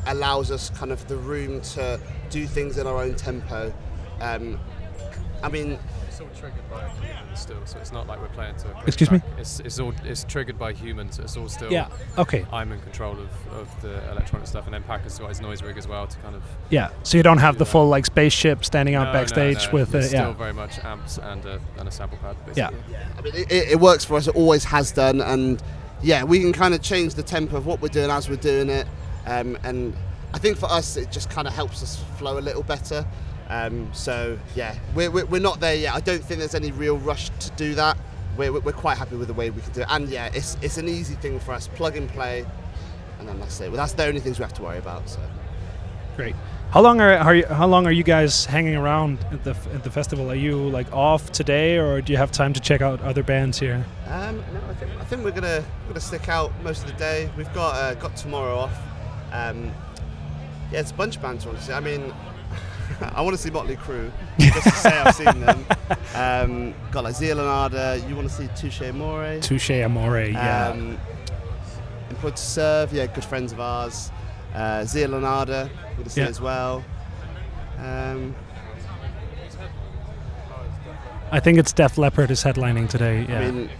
allows 0.06 0.52
us 0.52 0.70
kind 0.70 0.92
of 0.92 1.06
the 1.08 1.16
room 1.16 1.60
to 1.60 1.98
do 2.30 2.46
things 2.46 2.78
in 2.78 2.86
our 2.86 3.02
own 3.02 3.16
tempo. 3.16 3.74
Um, 4.20 4.60
I 5.42 5.48
mean, 5.48 5.78
It's 6.08 6.20
all 6.20 6.28
triggered 6.38 6.68
by 6.70 6.88
humans 6.88 7.40
still, 7.40 7.64
so 7.64 7.78
it's 7.78 7.92
not 7.92 8.06
like 8.06 8.20
we're 8.20 8.28
playing 8.28 8.56
to. 8.56 8.68
A 8.68 8.72
quick 8.72 8.88
Excuse 8.88 9.10
me? 9.10 9.20
It's, 9.38 9.60
it's 9.60 9.78
all 9.80 9.92
it's 10.04 10.24
triggered 10.24 10.58
by 10.58 10.72
humans. 10.72 11.16
So 11.16 11.22
it's 11.22 11.36
all 11.36 11.48
still. 11.48 11.72
Yeah. 11.72 11.88
Okay. 12.18 12.46
I'm 12.52 12.70
in 12.72 12.80
control 12.80 13.12
of, 13.18 13.52
of 13.52 13.82
the 13.82 14.10
electronic 14.10 14.46
stuff, 14.46 14.66
and 14.66 14.74
then 14.74 14.82
Packer's 14.84 15.18
got 15.18 15.28
his 15.30 15.40
noise 15.40 15.62
rig 15.62 15.76
as 15.78 15.88
well 15.88 16.06
to 16.06 16.16
kind 16.18 16.36
of. 16.36 16.42
Yeah. 16.70 16.90
So 17.02 17.16
you 17.16 17.22
don't 17.22 17.38
have 17.38 17.58
the 17.58 17.66
full 17.66 17.88
like 17.88 18.06
spaceship 18.06 18.64
standing 18.64 18.94
out 18.94 19.04
No, 19.04 19.12
no, 19.12 19.18
backstage 19.18 19.66
no, 19.66 19.72
with 19.72 19.94
it's 19.94 20.12
Yeah. 20.12 20.20
still 20.20 20.30
yeah. 20.30 20.36
very 20.36 20.52
much 20.52 20.78
amps 20.84 21.18
and 21.18 21.44
a, 21.44 21.60
and 21.78 21.88
a 21.88 21.90
sample 21.90 22.18
pad. 22.18 22.36
Yeah. 22.54 22.70
Basically. 22.70 22.96
I 23.18 23.20
mean, 23.22 23.34
it, 23.34 23.52
it, 23.52 23.68
it 23.72 23.80
works 23.80 24.04
for 24.04 24.16
us. 24.16 24.28
It 24.28 24.36
always 24.36 24.64
has 24.64 24.92
done, 24.92 25.20
and 25.20 25.62
yeah, 26.02 26.24
we 26.24 26.40
can 26.40 26.52
kind 26.52 26.74
of 26.74 26.82
change 26.82 27.14
the 27.14 27.22
tempo 27.22 27.56
of 27.56 27.66
what 27.66 27.80
we're 27.80 27.88
doing 27.88 28.10
as 28.10 28.28
we're 28.28 28.36
doing 28.36 28.68
it. 28.68 28.86
Um, 29.26 29.56
and 29.64 29.94
I 30.34 30.38
think 30.38 30.56
for 30.56 30.66
us, 30.66 30.96
it 30.96 31.10
just 31.12 31.30
kind 31.30 31.46
of 31.46 31.54
helps 31.54 31.82
us 31.82 32.02
flow 32.18 32.38
a 32.38 32.40
little 32.40 32.62
better. 32.62 33.06
Um, 33.52 33.92
so 33.92 34.38
yeah, 34.54 34.74
we're, 34.94 35.10
we're, 35.10 35.26
we're 35.26 35.40
not 35.40 35.60
there 35.60 35.74
yet. 35.74 35.94
I 35.94 36.00
don't 36.00 36.24
think 36.24 36.38
there's 36.38 36.54
any 36.54 36.72
real 36.72 36.96
rush 36.96 37.28
to 37.28 37.50
do 37.50 37.74
that. 37.74 37.98
We're, 38.38 38.50
we're 38.50 38.60
we're 38.60 38.72
quite 38.72 38.96
happy 38.96 39.16
with 39.16 39.28
the 39.28 39.34
way 39.34 39.50
we 39.50 39.60
can 39.60 39.72
do 39.72 39.82
it, 39.82 39.88
and 39.90 40.08
yeah, 40.08 40.30
it's 40.32 40.56
it's 40.62 40.78
an 40.78 40.88
easy 40.88 41.16
thing 41.16 41.38
for 41.38 41.52
us. 41.52 41.68
Plug 41.68 41.98
and 41.98 42.08
play, 42.08 42.46
and 43.18 43.28
then 43.28 43.38
that's 43.38 43.60
it. 43.60 43.68
Well, 43.68 43.76
that's 43.76 43.92
the 43.92 44.06
only 44.06 44.20
things 44.20 44.38
we 44.38 44.42
have 44.44 44.54
to 44.54 44.62
worry 44.62 44.78
about. 44.78 45.06
So. 45.06 45.20
Great. 46.16 46.34
How 46.70 46.80
long 46.80 47.02
are, 47.02 47.12
are 47.12 47.34
you, 47.34 47.46
how 47.46 47.66
long 47.66 47.86
are 47.86 47.92
you 47.92 48.02
guys 48.02 48.46
hanging 48.46 48.74
around 48.74 49.18
at 49.30 49.44
the 49.44 49.54
at 49.74 49.84
the 49.84 49.90
festival? 49.90 50.30
Are 50.30 50.34
you 50.34 50.56
like 50.56 50.90
off 50.90 51.30
today, 51.30 51.76
or 51.76 52.00
do 52.00 52.10
you 52.10 52.16
have 52.16 52.32
time 52.32 52.54
to 52.54 52.60
check 52.60 52.80
out 52.80 53.02
other 53.02 53.22
bands 53.22 53.58
here? 53.58 53.84
Um, 54.06 54.42
no, 54.54 54.60
I 54.66 54.74
think, 54.74 54.92
I 54.98 55.04
think 55.04 55.24
we're 55.24 55.30
gonna 55.32 55.62
we're 55.82 55.88
gonna 55.88 56.00
stick 56.00 56.30
out 56.30 56.50
most 56.62 56.84
of 56.84 56.90
the 56.90 56.96
day. 56.96 57.28
We've 57.36 57.52
got 57.52 57.74
uh, 57.74 57.94
got 57.96 58.16
tomorrow 58.16 58.56
off. 58.56 58.78
Um, 59.30 59.70
yeah, 60.70 60.80
it's 60.80 60.90
a 60.90 60.94
bunch 60.94 61.16
of 61.16 61.22
bands. 61.22 61.44
Honestly, 61.44 61.74
I 61.74 61.80
mean, 61.80 62.14
I 63.14 63.20
want 63.22 63.36
to 63.36 63.42
see 63.42 63.50
Motley 63.50 63.76
Crue 63.76 64.10
just 64.38 64.62
to 64.64 64.70
say 64.70 64.98
I've 64.98 65.14
seen 65.14 65.40
them. 65.40 65.64
Um, 66.14 66.74
got 66.90 67.04
like 67.04 67.14
Zeal 67.14 67.38
& 67.38 67.40
Ardor. 67.40 67.96
You 68.06 68.14
want 68.16 68.28
to 68.28 68.34
see 68.34 68.48
Touche 68.54 68.82
Amore? 68.82 69.38
Touche 69.40 69.70
Amore. 69.70 70.24
Yeah. 70.24 70.68
Um, 70.68 70.98
Employed 72.10 72.36
to 72.36 72.42
Serve. 72.42 72.92
Yeah, 72.92 73.06
good 73.06 73.24
friends 73.24 73.50
of 73.52 73.60
ours. 73.60 74.10
Uh, 74.54 74.84
Zeal 74.84 75.14
& 75.14 75.24
Ardor. 75.24 75.70
We're 75.90 75.96
gonna 75.96 76.10
see 76.10 76.20
Yeah. 76.20 76.26
as 76.28 76.40
well. 76.40 76.84
Um, 77.78 78.34
I 81.30 81.40
think 81.40 81.58
it's 81.58 81.72
Def 81.72 81.96
Leppard 81.96 82.30
is 82.30 82.42
headlining 82.44 82.88
today. 82.90 83.24
Yeah. 83.28 83.40
I 83.40 83.50
mean, 83.50 83.70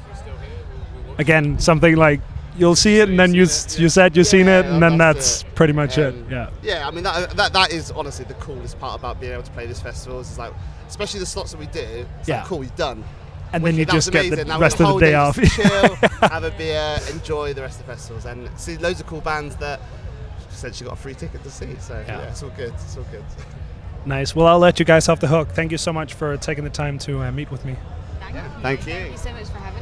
Again, 1.19 1.59
something 1.59 1.97
like 1.97 2.21
you'll 2.57 2.77
see 2.77 3.01
it, 3.01 3.09
and 3.09 3.19
then 3.19 3.35
you 3.35 3.45
s- 3.45 3.79
you 3.79 3.89
said 3.89 4.17
you've 4.17 4.27
seen 4.27 4.49
it, 4.49 4.67
and 4.67 4.83
then 4.83 4.99
that's 4.99 5.43
that's 5.43 5.55
pretty 5.55 5.73
much 5.73 5.99
it. 5.99 6.15
Yeah. 6.31 6.51
Yeah, 6.63 6.87
I 6.87 6.91
mean 6.91 7.05
that, 7.05 7.31
that 7.37 7.53
that 7.53 7.73
is 7.73 7.91
honestly 7.91 8.25
the 8.25 8.35
coolest 8.35 8.79
part 8.79 8.99
about 8.99 9.21
being 9.21 9.33
able 9.33 9.43
to 9.43 9.51
play 9.53 9.67
this 9.67 9.81
festival 9.81 10.21
is 10.21 10.39
like, 10.39 10.53
especially 10.89 11.21
the 11.21 11.27
slots 11.27 11.53
that 11.53 11.59
we 11.61 11.67
do. 11.67 11.81
It's 12.21 12.29
Yeah. 12.29 12.39
like, 12.39 12.47
cool, 12.47 12.63
you've 12.65 12.77
done. 12.77 13.05
And 13.55 13.63
then 13.65 13.75
you 13.75 13.81
Wicked, 13.81 13.89
that 13.91 13.95
was 13.97 14.05
just 14.07 14.13
get 14.31 14.37
the 14.37 14.45
Now 14.47 14.59
rest 14.59 14.81
of 14.81 14.95
the 14.95 14.99
day 15.01 15.13
whole 15.13 15.27
off. 15.29 15.37
just 15.37 15.57
to 15.57 15.63
chill, 15.63 15.95
have 16.31 16.45
a 16.45 16.51
beer, 16.53 16.99
enjoy 17.11 17.53
the 17.53 17.61
rest 17.61 17.81
of 17.81 17.87
the 17.87 17.93
festivals, 17.93 18.25
and 18.25 18.49
see 18.59 18.79
loads 18.79 18.99
of 19.01 19.07
cool 19.07 19.21
bands 19.21 19.57
that 19.57 19.79
said 20.49 20.75
she 20.75 20.85
got 20.85 20.95
a 20.95 20.97
free 20.97 21.15
ticket 21.15 21.43
to 21.45 21.51
see. 21.51 21.75
So 21.81 22.03
Yeah. 22.07 22.19
yeah, 22.21 22.29
it's 22.29 22.43
all 22.43 22.51
good. 22.51 22.73
It's 22.73 22.97
all 22.97 23.05
good. 23.11 23.25
nice. 24.07 24.35
Well, 24.35 24.47
I'll 24.47 24.59
let 24.59 24.79
you 24.79 24.85
guys 24.87 25.09
off 25.09 25.21
the 25.21 25.27
hook. 25.29 25.51
Thank 25.51 25.71
you 25.71 25.79
so 25.79 25.93
much 25.93 26.15
for 26.15 26.37
taking 26.39 26.65
the 26.65 26.71
time 26.71 26.99
to 27.01 27.23
uh, 27.25 27.31
meet 27.33 27.51
with 27.51 27.65
me. 27.67 27.77
Thank 28.21 28.35
you. 28.37 28.41
Thank 28.63 28.87
you. 28.87 28.93
Thank 28.95 29.13
you 29.13 29.19
so 29.19 29.33
much 29.33 29.45
for 29.49 29.59
having 29.59 29.82